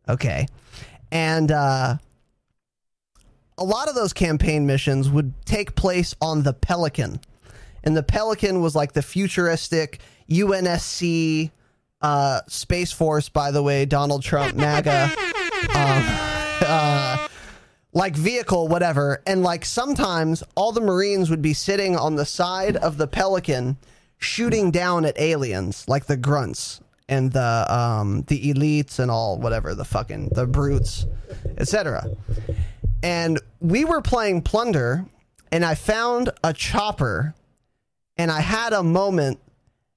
[0.09, 0.47] Okay.
[1.13, 1.97] And uh,
[3.57, 7.21] a lot of those campaign missions would take place on the Pelican.
[7.85, 11.51] And the Pelican was like the futuristic UNSC
[12.01, 15.13] uh, Space Force, by the way, Donald Trump, MAGA, um,
[16.67, 17.29] uh,
[17.95, 19.23] like vehicle, whatever.
[19.27, 23.79] And like sometimes all the Marines would be sitting on the side of the Pelican
[24.19, 29.75] shooting down at aliens, like the grunts and the um the elites and all whatever
[29.75, 31.07] the fucking the brutes
[31.59, 32.07] etc
[33.03, 35.05] and we were playing plunder
[35.53, 37.35] and i found a chopper
[38.17, 39.39] and i had a moment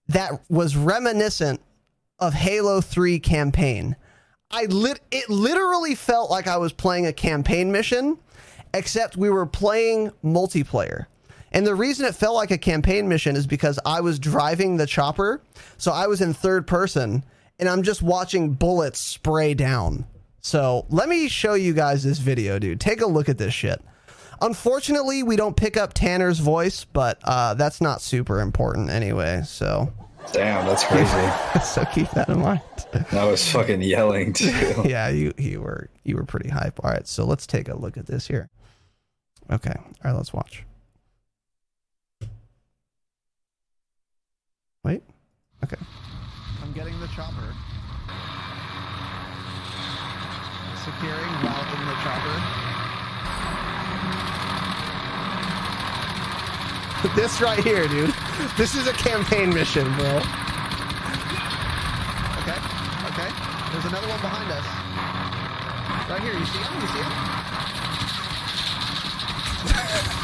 [0.07, 1.61] that was reminiscent
[2.19, 3.95] of halo 3 campaign
[4.51, 8.17] i lit it literally felt like i was playing a campaign mission
[8.73, 11.05] except we were playing multiplayer
[11.51, 14.85] and the reason it felt like a campaign mission is because I was driving the
[14.85, 15.41] chopper.
[15.77, 17.23] So I was in third person
[17.59, 20.05] and I'm just watching bullets spray down.
[20.41, 22.79] So let me show you guys this video, dude.
[22.79, 23.81] Take a look at this shit.
[24.41, 29.41] Unfortunately, we don't pick up Tanner's voice, but uh, that's not super important anyway.
[29.45, 29.91] So.
[30.31, 31.31] Damn, that's crazy.
[31.63, 32.61] so keep that in mind.
[33.11, 34.49] I was fucking yelling too.
[34.85, 36.83] yeah, you you were you were pretty hype.
[36.83, 38.49] All right, so let's take a look at this here.
[39.49, 40.65] Okay, all right, let's watch.
[44.83, 45.03] Wait.
[45.63, 45.77] Okay.
[46.61, 47.53] I'm getting the chopper.
[50.85, 52.86] Securing while in the chopper.
[57.15, 58.13] this right here, dude.
[58.57, 60.17] This is a campaign mission, bro.
[62.41, 62.57] Okay.
[63.05, 63.29] Okay.
[63.71, 64.65] There's another one behind us.
[66.09, 66.33] Right here.
[66.33, 66.81] You see him?
[66.81, 67.11] You see him?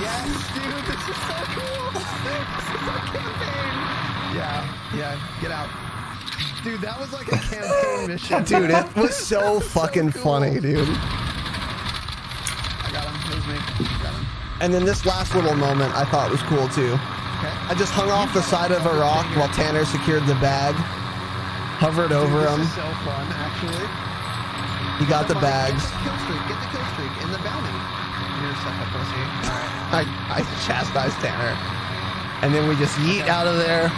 [0.00, 1.90] Yes, dude, this is so cool.
[1.92, 3.74] this is our campaign.
[4.32, 4.62] Yeah,
[4.94, 5.68] yeah, get out.
[6.62, 8.44] Dude, that was like a campaign mission.
[8.44, 10.86] dude, it was so fucking funny, dude.
[12.80, 13.32] I got him.
[13.32, 13.97] It was me.
[14.60, 16.98] And then this last little moment I thought was cool too.
[17.38, 17.54] Okay.
[17.70, 20.74] I just hung off the side of a rock while Tanner secured the bag,
[21.78, 22.66] hovered over him.
[22.74, 23.86] so fun, actually.
[24.98, 25.86] He got the bags.
[26.02, 26.42] Kill streak.
[26.50, 27.70] Get the kill streak in the bounty.
[28.42, 29.22] You're such a pussy.
[29.94, 30.02] I,
[30.34, 31.54] I chastised Tanner.
[32.42, 33.90] And then we just yeet out of there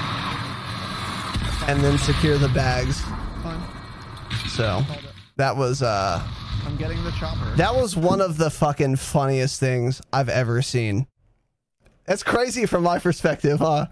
[1.68, 3.00] and then secure the bags.
[3.42, 3.62] Fine.
[4.48, 4.82] So
[5.36, 6.22] that was uh
[6.66, 7.54] I'm getting the chopper.
[7.56, 11.06] that was one of the fucking funniest things I've ever seen.
[12.06, 13.86] It's crazy from my perspective, huh?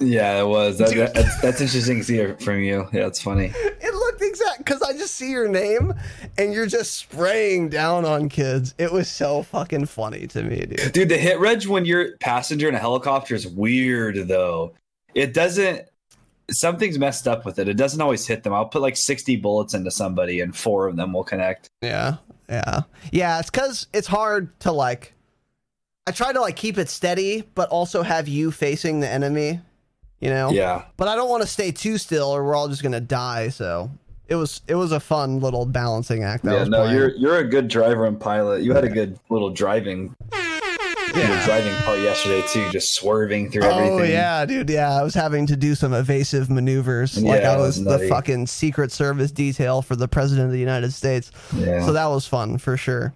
[0.00, 0.78] Yeah, it was.
[0.78, 2.88] That, that- that's, that's interesting to see it from you.
[2.92, 3.52] Yeah, it's funny.
[3.86, 5.92] It looked exact because I just see your name
[6.38, 8.74] and you're just spraying down on kids.
[8.78, 10.92] It was so fucking funny to me, dude.
[10.92, 14.74] Dude, the hit reg when you're passenger in a helicopter is weird though.
[15.14, 15.82] It doesn't
[16.50, 17.68] something's messed up with it.
[17.68, 18.52] It doesn't always hit them.
[18.52, 21.68] I'll put like 60 bullets into somebody and four of them will connect.
[21.82, 22.16] Yeah,
[22.48, 23.38] yeah, yeah.
[23.38, 25.12] It's because it's hard to like.
[26.06, 29.60] I try to like keep it steady, but also have you facing the enemy.
[30.20, 30.50] You know.
[30.50, 30.84] Yeah.
[30.96, 33.48] But I don't want to stay too still, or we're all just gonna die.
[33.48, 33.90] So
[34.28, 36.44] it was it was a fun little balancing act.
[36.44, 36.96] That I yeah, no, playing.
[36.96, 38.62] you're you're a good driver and pilot.
[38.62, 40.14] You had a good little driving
[41.16, 44.00] your driving part yesterday too, just swerving through everything.
[44.00, 44.70] Oh yeah, dude.
[44.70, 47.20] Yeah, I was having to do some evasive maneuvers.
[47.22, 50.58] like Yeah, I was was the fucking Secret Service detail for the President of the
[50.58, 51.30] United States.
[51.54, 51.84] Yeah.
[51.84, 53.14] So that was fun for sure.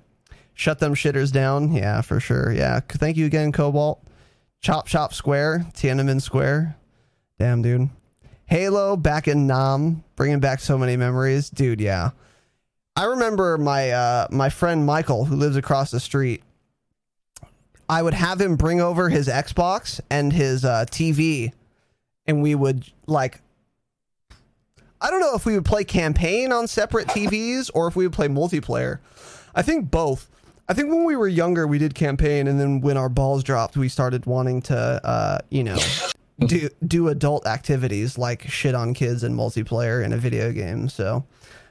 [0.54, 1.72] Shut them shitters down.
[1.72, 2.52] Yeah, for sure.
[2.52, 2.80] Yeah.
[2.80, 4.02] Thank you again, Cobalt.
[4.60, 6.76] Chop Shop Square, Tiananmen Square.
[7.38, 7.88] Damn, dude.
[8.46, 11.80] Halo back in Nam, bringing back so many memories, dude.
[11.80, 12.10] Yeah.
[12.96, 16.42] I remember my uh, my friend Michael, who lives across the street.
[17.88, 21.52] I would have him bring over his Xbox and his uh, TV,
[22.26, 23.40] and we would like.
[25.00, 28.12] I don't know if we would play campaign on separate TVs or if we would
[28.12, 28.98] play multiplayer.
[29.54, 30.28] I think both.
[30.68, 33.76] I think when we were younger, we did campaign, and then when our balls dropped,
[33.76, 35.78] we started wanting to, uh, you know,
[36.46, 40.88] do do adult activities like shit on kids and multiplayer in a video game.
[40.88, 41.24] So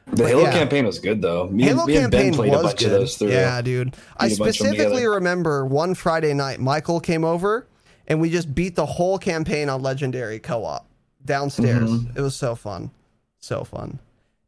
[0.09, 0.51] The But Halo yeah.
[0.53, 1.47] campaign was good though.
[1.49, 2.85] Me, Halo and, Ben campaign played was a bunch good.
[2.85, 3.29] of those through.
[3.29, 3.95] Yeah, dude.
[4.17, 7.67] I Beat a bunch of them specifically remember one Friday night, Michael came over
[8.07, 10.87] and we just beat the whole campaign on Legendary co-op
[11.25, 11.89] downstairs.
[11.89, 12.15] Mhm.
[12.17, 12.91] It was so fun,
[13.39, 13.99] so fun.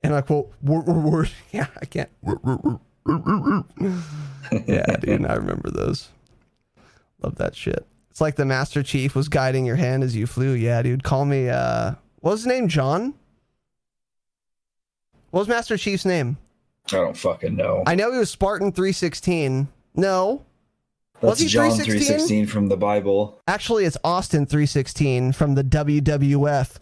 [0.01, 1.29] And like, well, word, word, word.
[1.51, 2.09] yeah, I can't.
[4.65, 6.09] Yeah, dude, I remember those.
[7.21, 7.85] Love that shit.
[8.09, 10.53] It's like the Master Chief was guiding your hand as you flew.
[10.53, 11.03] Yeah, dude.
[11.03, 11.49] Call me.
[11.49, 12.67] uh What was his name?
[12.67, 13.13] John.
[15.31, 16.37] What was Master Chief's name?
[16.87, 17.83] I don't fucking know.
[17.85, 19.67] I know he was Spartan 316.
[19.95, 20.43] No.
[21.21, 21.85] was That's he John 316?
[21.85, 23.39] three sixteen from the Bible.
[23.47, 26.77] Actually, it's Austin 316 from the WWF.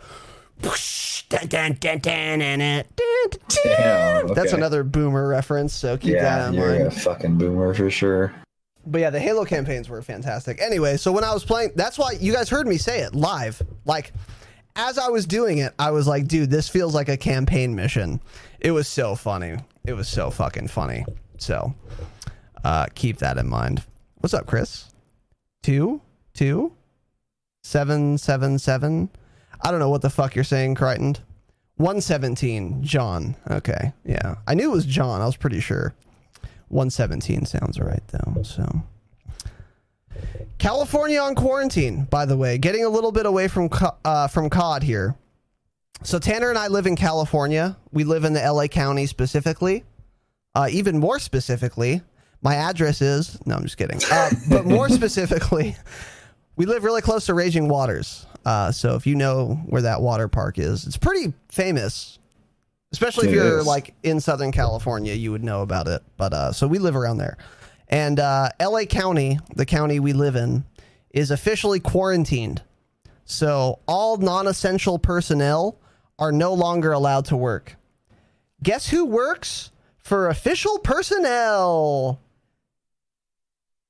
[3.64, 6.88] Damn, That's another boomer reference, so keep Yeah, that in you're mind.
[6.88, 8.34] a fucking boomer for sure.
[8.86, 10.62] But yeah, the Halo campaigns were fantastic.
[10.62, 13.62] Anyway, so when I was playing, that's why you guys heard me say it live.
[13.86, 14.14] Like,
[14.78, 18.22] as I was doing it, I was like, dude, this feels like a campaign mission.
[18.60, 19.58] It was so funny.
[19.86, 21.04] It was so fucking funny.
[21.38, 21.74] So,
[22.64, 23.84] uh, keep that in mind.
[24.20, 24.92] What's up, Chris?
[25.64, 26.02] Two?
[26.34, 26.74] Two?
[27.64, 29.10] Seven, seven, seven?
[29.62, 31.18] I don't know what the fuck you're saying, Crichton.
[31.78, 33.36] 117, John.
[33.50, 34.36] Okay, yeah.
[34.48, 35.22] I knew it was John.
[35.22, 35.94] I was pretty sure.
[36.70, 38.42] 117 sounds right though.
[38.44, 38.84] So
[40.58, 43.70] California on quarantine, by the way, getting a little bit away from
[44.04, 45.16] uh, from COD here.
[46.04, 47.78] So Tanner and I live in California.
[47.92, 49.84] We live in the LA County specifically.
[50.56, 52.02] Uh, even more specifically,
[52.42, 54.00] my address is no, I'm just kidding.
[54.12, 55.76] Uh, but more specifically,
[56.56, 58.26] we live really close to Raging Waters.
[58.46, 62.18] Uh, so if you know where that water park is, it's pretty famous.
[62.94, 63.68] Especially if you're is.
[63.68, 66.02] like in Southern California, you would know about it.
[66.16, 67.38] But uh, so we live around there,
[67.90, 68.86] and uh, L.A.
[68.86, 70.66] County, the county we live in,
[71.12, 72.62] is officially quarantined.
[73.26, 75.80] So all non-essential personnel
[76.20, 77.76] are no longer allowed to work.
[78.64, 82.20] Guess who works for official personnel?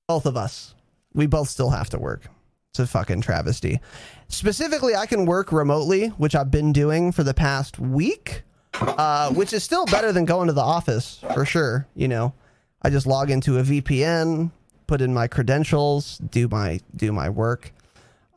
[0.08, 0.76] Both of us.
[1.14, 2.28] We both still have to work.
[2.72, 3.80] It's a fucking travesty.
[4.28, 8.44] Specifically, I can work remotely, which I've been doing for the past week,
[8.74, 11.88] uh, which is still better than going to the office for sure.
[11.96, 12.34] You know,
[12.82, 14.52] I just log into a VPN,
[14.86, 17.74] put in my credentials, do my do my work.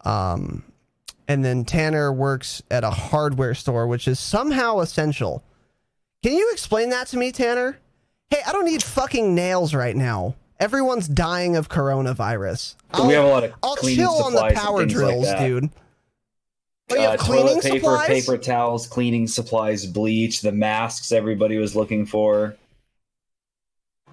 [0.05, 0.65] Um,
[1.29, 5.45] and then Tanner works at a hardware store, which is somehow essential.
[6.23, 7.79] Can you explain that to me, Tanner?
[8.31, 10.35] Hey, I don't need fucking nails right now.
[10.59, 12.75] Everyone's dying of coronavirus.
[12.93, 15.39] But we have a lot of I'll chill on the power like drills, that.
[15.41, 15.71] dude.
[16.91, 18.09] Oh, you Uh, have cleaning toilet paper, supplies?
[18.09, 22.57] paper towels, cleaning supplies, bleach, the masks everybody was looking for.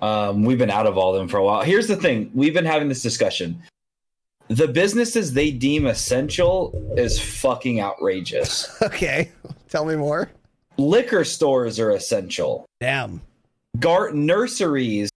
[0.01, 1.63] Um, we've been out of all of them for a while.
[1.63, 3.61] Here's the thing: we've been having this discussion.
[4.49, 8.69] The businesses they deem essential is fucking outrageous.
[8.81, 9.31] Okay,
[9.69, 10.31] tell me more.
[10.77, 12.65] Liquor stores are essential.
[12.79, 13.21] Damn.
[13.79, 15.09] Gar nurseries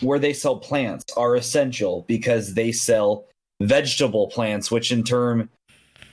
[0.00, 3.26] where they sell plants are essential because they sell
[3.60, 5.48] vegetable plants, which in turn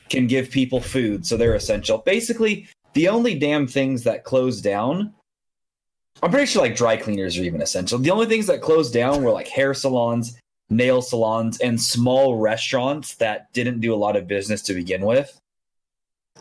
[0.10, 2.00] can give people food, so they're essential.
[2.00, 5.14] Basically, the only damn things that close down,
[6.22, 7.98] I'm pretty sure like dry cleaners are even essential.
[8.00, 10.38] The only things that closed down were like hair salons,
[10.70, 15.40] nail salons, and small restaurants that didn't do a lot of business to begin with.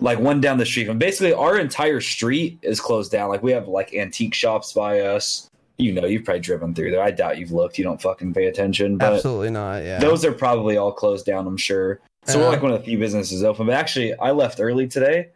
[0.01, 3.29] Like one down the street from basically our entire street is closed down.
[3.29, 5.49] Like we have like antique shops by us.
[5.77, 7.03] You know, you've probably driven through there.
[7.03, 7.79] I doubt you've looked.
[7.79, 8.99] You don't fucking pay attention.
[8.99, 9.85] But Absolutely not.
[9.85, 9.99] Yeah.
[10.01, 12.01] those are probably all closed down, I'm sure.
[12.27, 12.45] So Yeah.
[12.45, 13.67] we're like one of the few businesses open.
[13.67, 15.29] But actually, I left early today,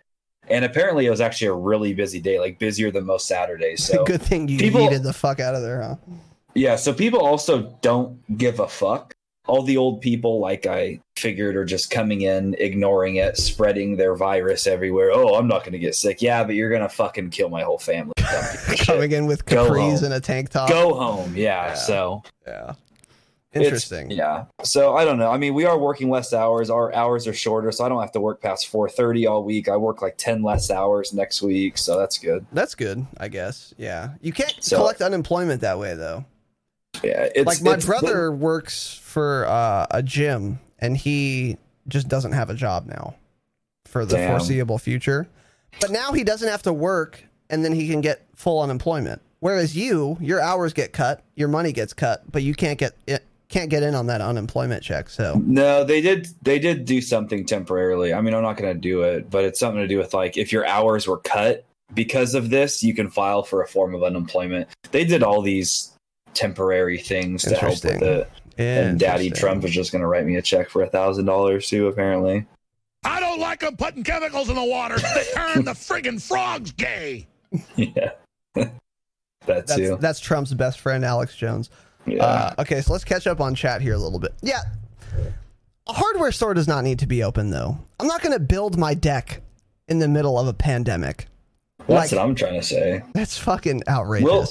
[0.53, 3.85] and apparently it was actually a really busy day, like busier than most Saturdays.
[3.93, 5.97] So Good thing you people- yeeted the fuck out of there, huh?
[6.55, 9.13] yeah, so people also don't give a fuck.
[9.49, 14.15] All the old people, like I figured, are just coming in, ignoring it, spreading their
[14.15, 15.11] virus everywhere.
[15.13, 16.23] Oh, I'm not going to get sick.
[16.23, 18.13] Yeah, but you're going to fucking kill my whole family.
[18.17, 18.87] Dumb piece of shit.
[18.87, 20.69] Coming in with capris and a tank top.
[20.69, 21.35] Go home.
[21.35, 21.67] Yeah.
[21.69, 21.75] Yeah.
[21.75, 22.75] So Yeah.
[23.53, 24.11] It's- Interesting.
[24.11, 24.45] yeah.
[24.63, 25.31] So I don't know.
[25.31, 26.71] I mean, we are working less hours.
[26.71, 29.69] Our hours are shorter, so I don't have to work past 4:30 all week.
[29.69, 32.47] I work like 10 less hours next week, so that's good.
[32.53, 33.75] That's good, I guess.
[33.77, 34.11] Yeah.
[34.23, 36.25] You can't So- collect unemployment that way though.
[37.03, 37.29] Yeah.
[37.35, 41.59] It's like my it's- brother works for uh, a gym and he
[41.89, 43.15] just doesn't have a job now
[43.87, 44.31] for the Damn.
[44.39, 45.27] foreseeable future.
[45.81, 49.21] But now he doesn't have to work and then he can get full unemployment.
[49.41, 53.25] Whereas you, your hours get cut, your money gets cut, but you can't get it
[53.53, 55.09] can't get in on that unemployment check.
[55.11, 56.29] So No, they did.
[56.43, 58.13] They did do something temporarily.
[58.13, 60.37] I mean, I'm not going to do it, but it's something to do with like
[60.37, 61.65] if your hours were cut
[61.95, 64.69] because of this, you can file for a form of unemployment.
[64.91, 65.93] They did all these
[66.35, 68.31] temporary things to help with it.
[68.59, 71.69] And Daddy Trump is just going to write me a check for a thousand dollars
[71.69, 71.89] too.
[71.89, 72.47] Apparently,
[73.05, 77.27] I don't like them putting chemicals in the water that turn the friggin' frogs gay.
[77.77, 78.13] Yeah.
[78.55, 78.71] that
[79.47, 79.99] That's, too.
[80.01, 81.71] that's Trump's best friend, Alex Jones.
[82.07, 82.25] Yeah.
[82.25, 84.33] Uh, okay, so let's catch up on chat here a little bit.
[84.43, 84.63] Yeah.
[85.89, 87.79] A hardware store does not need to be open, though.
[88.01, 89.43] I'm not going to build my deck
[89.89, 91.27] in the middle of a pandemic.
[91.89, 93.03] That's like- what I'm trying to say.
[93.15, 94.25] That's fucking outrageous.
[94.29, 94.49] Well,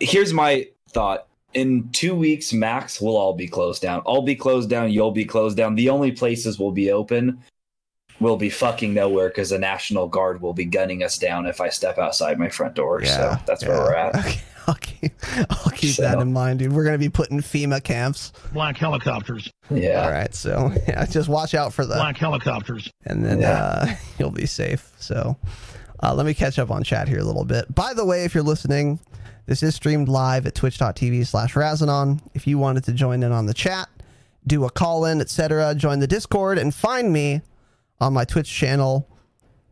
[0.00, 1.26] here's my thought.
[1.54, 4.02] In two weeks max, we'll all be closed down.
[4.06, 4.90] I'll be closed down.
[4.90, 5.74] You'll be closed down.
[5.74, 7.42] The only places will be open
[8.20, 11.68] will be fucking nowhere because the National Guard will be gunning us down if I
[11.70, 13.04] step outside my front door.
[13.04, 14.14] so that's where we're at.
[14.26, 15.12] Okay, I'll keep,
[15.50, 16.72] I'll keep So- that in mind, dude.
[16.72, 18.32] We're going to be putting FEMA camps.
[18.52, 19.50] Black helicopters.
[19.70, 20.02] Yeah.
[20.04, 22.90] All right, so yeah, just watch out for the Black helicopters.
[23.04, 23.60] and then Yeah.
[23.62, 24.92] uh, you'll be safe.
[24.98, 25.36] So
[26.02, 27.72] uh, let me catch up on chat here a little bit.
[27.74, 28.98] By the way, if you're listening,
[29.46, 32.20] this is streamed live at twitch.tv slash Razinon.
[32.34, 33.88] If you wanted to join in on the chat,
[34.46, 37.42] do a call in, etc., join the Discord and find me
[38.00, 39.08] on my Twitch channel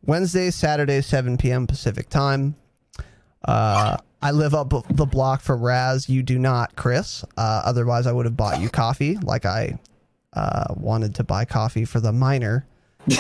[0.07, 1.67] Wednesday, Saturday, 7 p.m.
[1.67, 2.55] Pacific time.
[3.45, 6.09] Uh, I live up the block from Raz.
[6.09, 7.25] You do not, Chris.
[7.37, 9.79] Uh, otherwise, I would have bought you coffee like I
[10.33, 12.67] uh, wanted to buy coffee for the miner.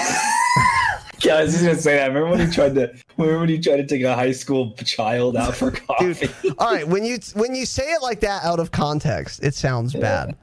[1.24, 2.08] Yeah, I was just gonna say that.
[2.08, 2.92] Remember when he tried to?
[3.16, 6.28] Remember when he tried to take a high school child out for coffee?
[6.42, 9.54] Dude, All right, when you when you say it like that out of context, it
[9.54, 10.36] sounds bad.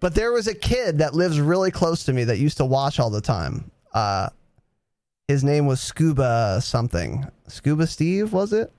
[0.00, 2.98] But there was a kid that lives really close to me that used to watch
[2.98, 3.70] all the time.
[3.92, 4.30] Uh,
[5.28, 7.26] his name was Scuba something.
[7.46, 8.72] Scuba Steve was it?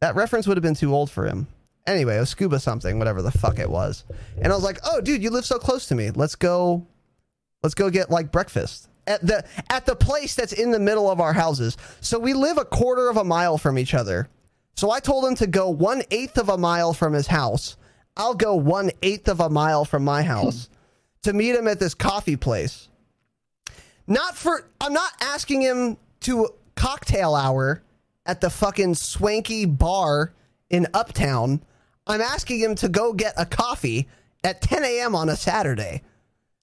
[0.00, 1.46] That reference would have been too old for him.
[1.86, 4.04] Anyway, was Scuba something, whatever the fuck it was.
[4.40, 6.10] And I was like, "Oh, dude, you live so close to me.
[6.10, 6.86] Let's go.
[7.62, 11.20] Let's go get like breakfast." At the at the place that's in the middle of
[11.20, 11.76] our houses.
[12.00, 14.28] So we live a quarter of a mile from each other.
[14.76, 17.76] So I told him to go one eighth of a mile from his house.
[18.16, 20.68] I'll go one eighth of a mile from my house
[21.22, 22.88] to meet him at this coffee place.
[24.06, 27.82] Not for, I'm not asking him to cocktail hour
[28.26, 30.32] at the fucking swanky bar
[30.70, 31.62] in Uptown.
[32.06, 34.08] I'm asking him to go get a coffee
[34.42, 35.14] at 10 a.m.
[35.14, 36.02] on a Saturday.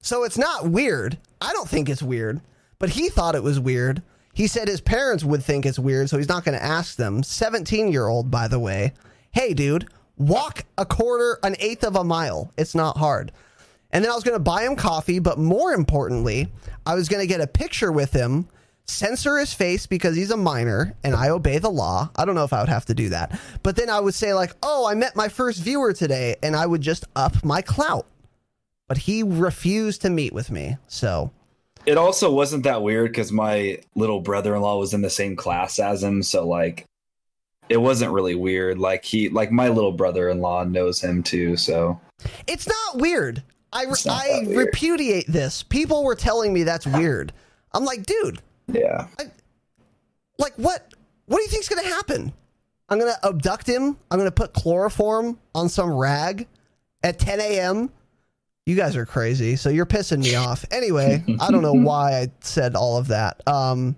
[0.01, 1.17] So it's not weird.
[1.39, 2.41] I don't think it's weird,
[2.79, 4.01] but he thought it was weird.
[4.33, 7.21] He said his parents would think it's weird, so he's not going to ask them.
[7.21, 8.93] 17 year old, by the way.
[9.31, 12.51] Hey, dude, walk a quarter, an eighth of a mile.
[12.57, 13.31] It's not hard.
[13.91, 16.47] And then I was going to buy him coffee, but more importantly,
[16.85, 18.47] I was going to get a picture with him,
[18.85, 22.09] censor his face because he's a minor and I obey the law.
[22.15, 23.39] I don't know if I would have to do that.
[23.63, 26.65] But then I would say, like, oh, I met my first viewer today, and I
[26.65, 28.05] would just up my clout.
[28.87, 30.77] But he refused to meet with me.
[30.87, 31.31] So
[31.85, 36.03] It also wasn't that weird because my little brother-in-law was in the same class as
[36.03, 36.85] him, so like,
[37.69, 38.77] it wasn't really weird.
[38.77, 41.99] Like he, like my little brother-in-law knows him too, so
[42.47, 43.41] it's not weird.
[43.73, 44.57] I, not I weird.
[44.67, 45.63] repudiate this.
[45.63, 47.31] People were telling me that's weird.
[47.73, 48.41] I'm like, dude,
[48.73, 49.07] yeah.
[50.39, 50.93] like what
[51.25, 52.33] what do you think's gonna happen?
[52.89, 53.97] I'm gonna abduct him.
[54.09, 56.47] I'm gonna put chloroform on some rag
[57.03, 57.89] at 10 a.m
[58.65, 60.65] you guys are crazy so you're pissing me off.
[60.71, 63.41] Anyway i don't know why i said all of that.
[63.47, 63.95] Um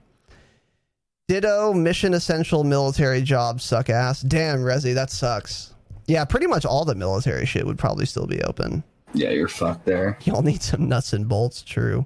[1.28, 4.22] ditto mission essential military jobs suck ass.
[4.22, 5.74] Damn resi that sucks.
[6.08, 8.84] Yeah pretty much all the military shit would probably still be open.
[9.14, 10.18] Yeah, you're fucked there.
[10.24, 12.06] y'all need some nuts and bolts true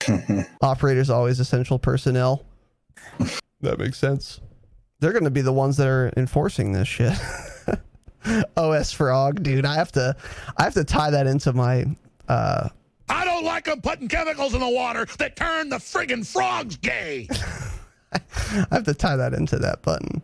[0.62, 2.44] operators always essential personnel
[3.60, 4.40] that makes sense.
[5.00, 7.12] They're going to be the ones that are enforcing this shit.
[8.56, 9.64] OS frog, dude.
[9.66, 10.16] I have to,
[10.56, 11.84] I have to tie that into my.
[12.28, 12.68] uh
[13.08, 17.28] I don't like them putting chemicals in the water that turn the friggin' frogs gay.
[18.12, 20.22] I have to tie that into that button.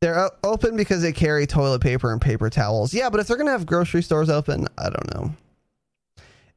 [0.00, 2.94] They're open because they carry toilet paper and paper towels.
[2.94, 5.34] Yeah, but if they're going to have grocery stores open, I don't know.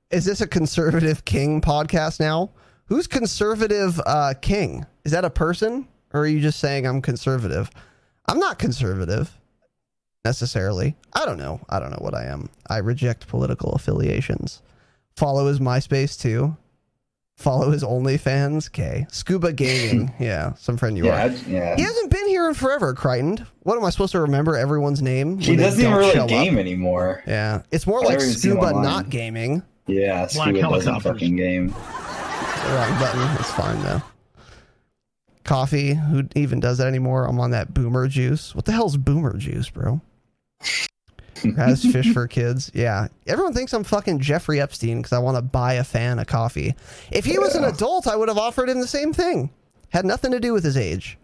[0.09, 2.51] Is this a conservative king podcast now?
[2.85, 4.85] Who's conservative uh, king?
[5.03, 5.88] Is that a person?
[6.13, 7.69] Or are you just saying I'm conservative?
[8.27, 9.38] I'm not conservative
[10.23, 10.95] necessarily.
[11.13, 11.59] I don't know.
[11.69, 12.49] I don't know what I am.
[12.69, 14.61] I reject political affiliations.
[15.17, 16.55] Follow his MySpace too.
[17.35, 18.67] Follow his OnlyFans.
[18.69, 19.05] Okay.
[19.11, 20.11] Scuba Gaming.
[20.19, 21.29] yeah, some friend you Yeah, are.
[21.47, 21.75] Yeah.
[21.75, 23.45] He hasn't been here in forever, Crichton.
[23.63, 25.38] What am I supposed to remember everyone's name?
[25.38, 26.29] He doesn't even really show up?
[26.29, 27.23] game anymore.
[27.27, 27.61] Yeah.
[27.71, 29.61] It's more I like never even see him Scuba not gaming.
[29.88, 31.68] Yeah, Black Scuba doesn't fucking game.
[31.68, 33.38] The wrong button.
[33.39, 34.01] It's fine though.
[35.43, 35.93] Coffee.
[35.93, 37.26] Who even does that anymore?
[37.26, 38.53] I'm on that boomer juice.
[38.53, 40.01] What the hell's boomer juice, bro?
[41.55, 42.72] Has fish for kids.
[42.73, 43.07] Yeah.
[43.27, 46.76] Everyone thinks I'm fucking Jeffrey Epstein because I want to buy a fan a coffee.
[47.11, 49.51] If he was an adult, I would have offered him the same thing.
[49.89, 51.18] Had nothing to do with his age.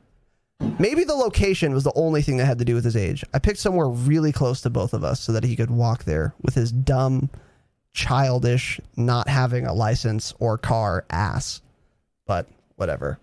[0.80, 3.26] Maybe the location was the only thing that had to do with his age.
[3.34, 6.34] I picked somewhere really close to both of us so that he could walk there
[6.42, 7.30] with his dumb,
[7.94, 11.62] childish, not having a license or car ass.
[12.26, 13.20] but whatever.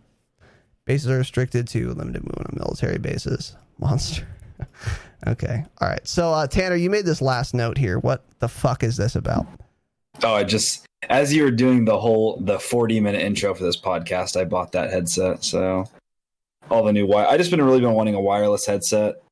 [0.85, 3.57] Bases are restricted to limited movement on military bases.
[3.79, 4.27] Monster.
[5.27, 5.65] okay.
[5.81, 6.07] All right.
[6.07, 7.99] So, uh, Tanner, you made this last note here.
[7.99, 9.47] What the fuck is this about?
[10.23, 13.81] Oh, I just as you were doing the whole the 40 minute intro for this
[13.81, 15.45] podcast, I bought that headset.
[15.45, 15.89] So
[16.71, 17.27] all the new wire.
[17.27, 19.23] I just been really been wanting a wireless headset.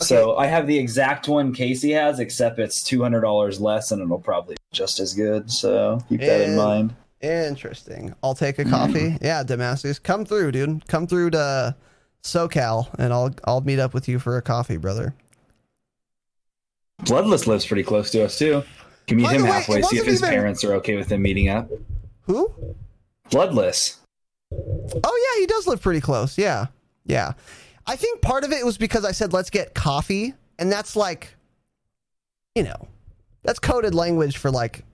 [0.00, 4.00] So I have the exact one Casey has, except it's two hundred dollars less, and
[4.02, 5.50] it'll probably be just as good.
[5.50, 6.94] So keep that in mind.
[7.20, 8.14] Interesting.
[8.22, 9.16] I'll take a coffee.
[9.22, 10.86] yeah, Damascus, come through, dude.
[10.86, 11.74] Come through to
[12.22, 15.14] SoCal, and I'll I'll meet up with you for a coffee, brother.
[17.04, 18.62] Bloodless lives pretty close to us too.
[19.06, 19.82] Can meet By him way, halfway.
[19.82, 21.68] See if his even- parents are okay with him meeting up.
[22.22, 22.52] Who?
[23.30, 23.96] Bloodless.
[24.52, 26.38] Oh yeah, he does live pretty close.
[26.38, 26.66] Yeah,
[27.04, 27.32] yeah.
[27.88, 31.34] I think part of it was because I said let's get coffee, and that's like,
[32.54, 32.86] you know,
[33.42, 34.84] that's coded language for like,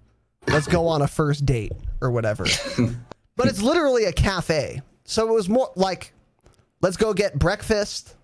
[0.46, 2.46] let's go on a first date or whatever.
[3.36, 6.12] but it's literally a cafe, so it was more like,
[6.82, 8.14] let's go get breakfast.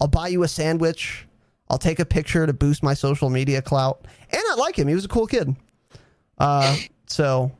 [0.00, 1.24] I'll buy you a sandwich.
[1.70, 4.06] I'll take a picture to boost my social media clout.
[4.30, 4.88] And I like him.
[4.88, 5.54] He was a cool kid.
[6.38, 6.76] Uh,
[7.06, 7.52] so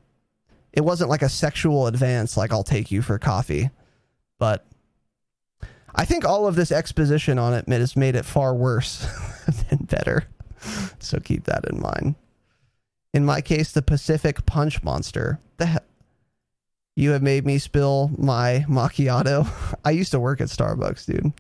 [0.72, 3.70] it wasn't like a sexual advance, like I'll take you for coffee.
[4.38, 4.66] But
[5.96, 9.06] I think all of this exposition on it has made it far worse
[9.70, 10.24] than better.
[10.98, 12.14] So keep that in mind.
[13.14, 15.38] In my case, the Pacific Punch Monster.
[15.56, 15.78] The he-
[16.96, 19.46] you have made me spill my macchiato.
[19.84, 21.32] I used to work at Starbucks, dude.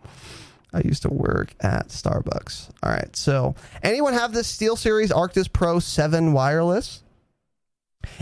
[0.72, 2.68] I used to work at Starbucks.
[2.82, 3.14] All right.
[3.16, 7.02] So, anyone have this Steel Series Arctis Pro 7 wireless?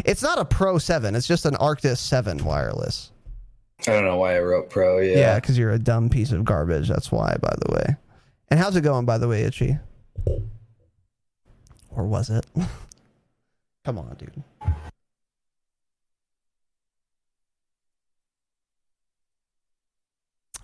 [0.05, 3.11] It's not a Pro 7, it's just an Arctis 7 wireless.
[3.87, 4.99] I don't know why I wrote pro.
[4.99, 5.19] Yeah.
[5.19, 6.89] Yeah, because you're a dumb piece of garbage.
[6.89, 7.97] That's why, by the way.
[8.49, 9.79] And how's it going, by the way, Itchy?
[11.91, 12.47] Or was it?
[13.85, 14.43] Come on, dude.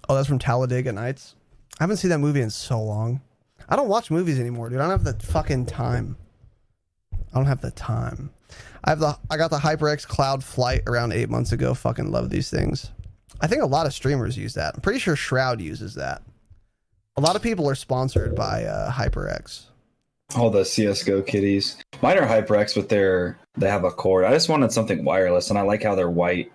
[0.08, 1.34] Oh, that's from Talladega Nights.
[1.78, 3.20] I haven't seen that movie in so long.
[3.68, 4.80] I don't watch movies anymore, dude.
[4.80, 6.16] I don't have the fucking time.
[7.12, 8.30] I don't have the time.
[8.82, 11.74] I have the I got the HyperX Cloud Flight around eight months ago.
[11.74, 12.90] Fucking love these things.
[13.40, 14.74] I think a lot of streamers use that.
[14.74, 16.22] I'm pretty sure Shroud uses that.
[17.16, 19.64] A lot of people are sponsored by uh, HyperX.
[20.36, 21.76] All the CS:GO kitties.
[22.02, 24.24] Mine are HyperX, but they're they have a cord.
[24.24, 26.52] I just wanted something wireless, and I like how they're white.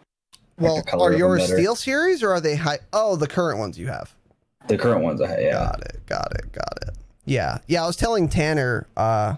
[0.57, 1.45] Well, the color are yours.
[1.45, 2.79] Steel Series or are they high?
[2.93, 4.13] Oh, the current ones you have.
[4.67, 5.51] The current ones, I yeah.
[5.51, 6.05] Got it.
[6.05, 6.51] Got it.
[6.51, 6.97] Got it.
[7.25, 7.59] Yeah.
[7.67, 7.83] Yeah.
[7.83, 9.35] I was telling Tanner, uh,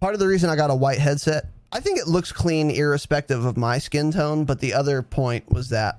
[0.00, 3.44] part of the reason I got a white headset, I think it looks clean irrespective
[3.44, 4.44] of my skin tone.
[4.44, 5.98] But the other point was that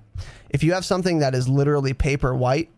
[0.49, 2.69] if you have something that is literally paper white,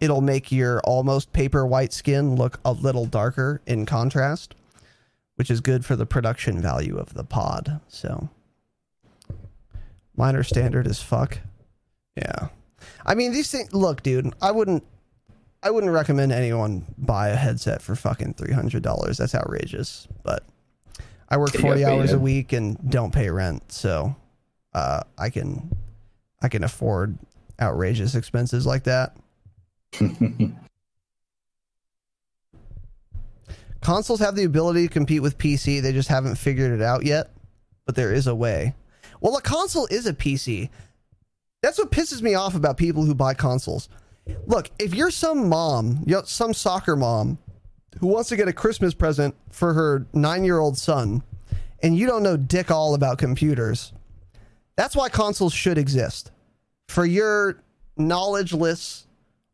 [0.00, 4.54] it'll make your almost paper white skin look a little darker in contrast,
[5.36, 7.80] which is good for the production value of the pod.
[7.88, 8.28] So
[10.16, 11.38] minor standard is fuck.
[12.16, 12.48] Yeah.
[13.06, 13.72] I mean, these things.
[13.72, 14.32] Look, dude.
[14.42, 14.84] I wouldn't.
[15.62, 19.18] I wouldn't recommend anyone buy a headset for fucking three hundred dollars.
[19.18, 20.08] That's outrageous.
[20.24, 20.42] But
[21.32, 24.14] I work forty hours a week and don't pay rent, so
[24.74, 25.74] uh, I can
[26.42, 27.18] I can afford
[27.58, 29.16] outrageous expenses like that.
[33.80, 35.80] Consoles have the ability to compete with PC.
[35.80, 37.30] They just haven't figured it out yet.
[37.86, 38.74] But there is a way.
[39.20, 40.68] Well, a console is a PC.
[41.62, 43.88] That's what pisses me off about people who buy consoles.
[44.46, 47.38] Look, if you're some mom, you know, some soccer mom
[48.00, 51.22] who wants to get a Christmas present for her nine year old son,
[51.82, 53.92] and you don't know dick all about computers,
[54.76, 56.30] that's why consoles should exist.
[56.88, 57.62] For your
[57.96, 59.06] knowledgeless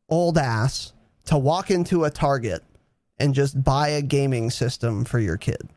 [0.08, 0.92] old ass
[1.26, 2.64] to walk into a Target
[3.18, 5.68] and just buy a gaming system for your kid.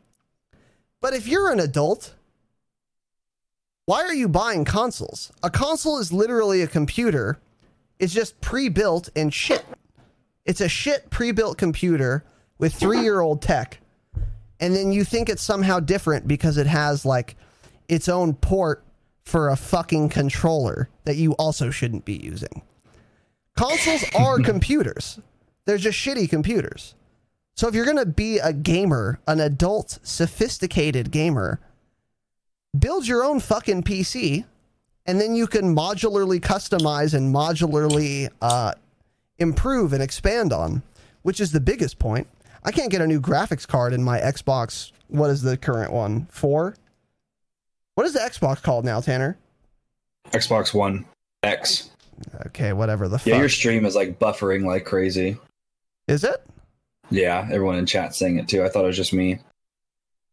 [1.00, 2.14] But if you're an adult,
[3.84, 5.32] why are you buying consoles?
[5.42, 7.40] A console is literally a computer.
[7.98, 9.64] It's just pre-built and shit.
[10.44, 12.24] It's a shit pre-built computer
[12.62, 13.80] with 3-year-old tech.
[14.60, 17.34] And then you think it's somehow different because it has like
[17.88, 18.84] its own port
[19.24, 22.62] for a fucking controller that you also shouldn't be using.
[23.56, 25.18] Consoles are computers.
[25.64, 26.94] They're just shitty computers.
[27.56, 31.58] So if you're going to be a gamer, an adult, sophisticated gamer,
[32.78, 34.44] build your own fucking PC
[35.04, 38.74] and then you can modularly customize and modularly uh,
[39.38, 40.84] improve and expand on,
[41.22, 42.28] which is the biggest point.
[42.64, 44.92] I can't get a new graphics card in my Xbox.
[45.08, 46.26] What is the current one?
[46.30, 46.76] Four?
[47.94, 49.36] What is the Xbox called now, Tanner?
[50.30, 51.04] Xbox One
[51.42, 51.90] X.
[52.46, 53.40] Okay, whatever the Yeah, fuck.
[53.40, 55.36] your stream is like buffering like crazy.
[56.06, 56.42] Is it?
[57.10, 58.62] Yeah, everyone in chat saying it too.
[58.64, 59.38] I thought it was just me.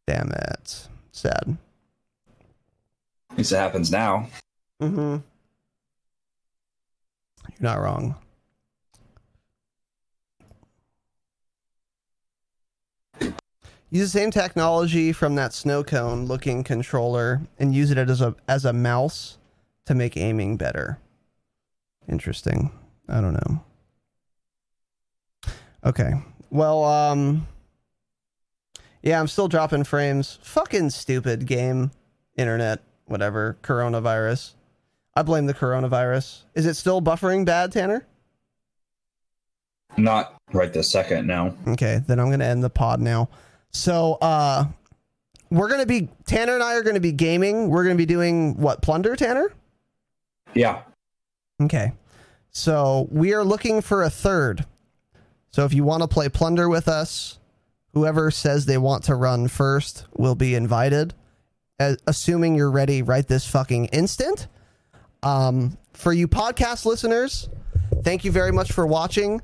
[0.08, 0.88] Damn it.
[1.12, 1.58] Sad.
[3.32, 4.28] At least it happens now.
[4.82, 5.00] Mm-hmm.
[5.00, 5.22] You're
[7.60, 8.16] not wrong.
[13.92, 18.36] Use the same technology from that snow cone looking controller and use it as a
[18.48, 19.38] as a mouse
[19.86, 21.00] to make aiming better.
[22.08, 22.72] Interesting.
[23.08, 23.64] I don't know.
[25.84, 26.12] Okay.
[26.52, 27.48] Well, um
[29.02, 30.38] Yeah, I'm still dropping frames.
[30.44, 31.92] Fucking stupid game.
[32.38, 33.58] Internet, whatever.
[33.64, 34.54] Coronavirus.
[35.16, 36.44] I blame the coronavirus.
[36.54, 38.06] Is it still buffering bad, Tanner?
[39.98, 41.58] Not right this second, no.
[41.68, 43.28] Okay, then I'm going to end the pod now.
[43.72, 44.66] So, uh
[45.52, 47.70] we're going to be Tanner and I are going to be gaming.
[47.70, 48.84] We're going to be doing what?
[48.84, 49.52] Plunder, Tanner?
[50.54, 50.84] Yeah.
[51.62, 51.94] Okay.
[52.52, 54.66] So, we are looking for a third.
[55.52, 57.40] So, if you want to play Plunder with us,
[57.94, 61.14] whoever says they want to run first will be invited.
[61.80, 64.48] A- assuming you're ready right this fucking instant.
[65.24, 67.50] Um, for you podcast listeners,
[68.04, 69.42] thank you very much for watching.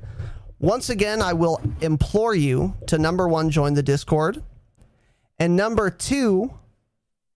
[0.58, 4.42] Once again, I will implore you to number one, join the Discord.
[5.38, 6.50] And number two,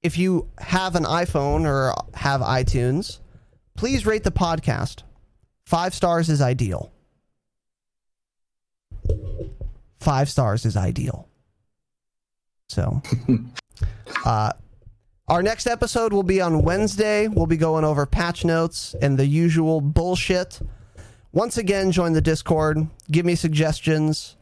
[0.02, 3.18] if you have an iPhone or have iTunes,
[3.76, 5.02] please rate the podcast.
[5.66, 6.90] Five stars is ideal.
[10.00, 11.28] Five stars is ideal.
[12.68, 13.02] So,
[14.24, 14.52] uh,
[15.28, 17.28] our next episode will be on Wednesday.
[17.28, 20.60] We'll be going over patch notes and the usual bullshit.
[21.32, 22.88] Once again, join the Discord.
[23.10, 24.36] Give me suggestions.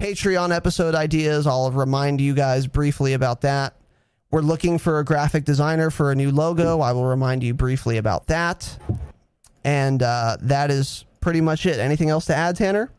[0.00, 1.46] Patreon episode ideas.
[1.46, 3.74] I'll remind you guys briefly about that.
[4.30, 6.80] We're looking for a graphic designer for a new logo.
[6.80, 8.78] I will remind you briefly about that.
[9.64, 11.78] And uh, that is pretty much it.
[11.78, 12.90] Anything else to add, Tanner?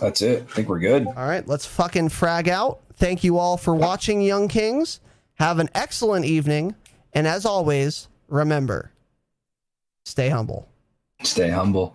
[0.00, 0.46] That's it.
[0.48, 1.06] I think we're good.
[1.06, 2.80] All right, let's fucking frag out.
[2.94, 5.00] Thank you all for watching, Young Kings.
[5.34, 6.74] Have an excellent evening.
[7.12, 8.92] And as always, remember
[10.04, 10.68] stay humble.
[11.22, 11.94] Stay humble.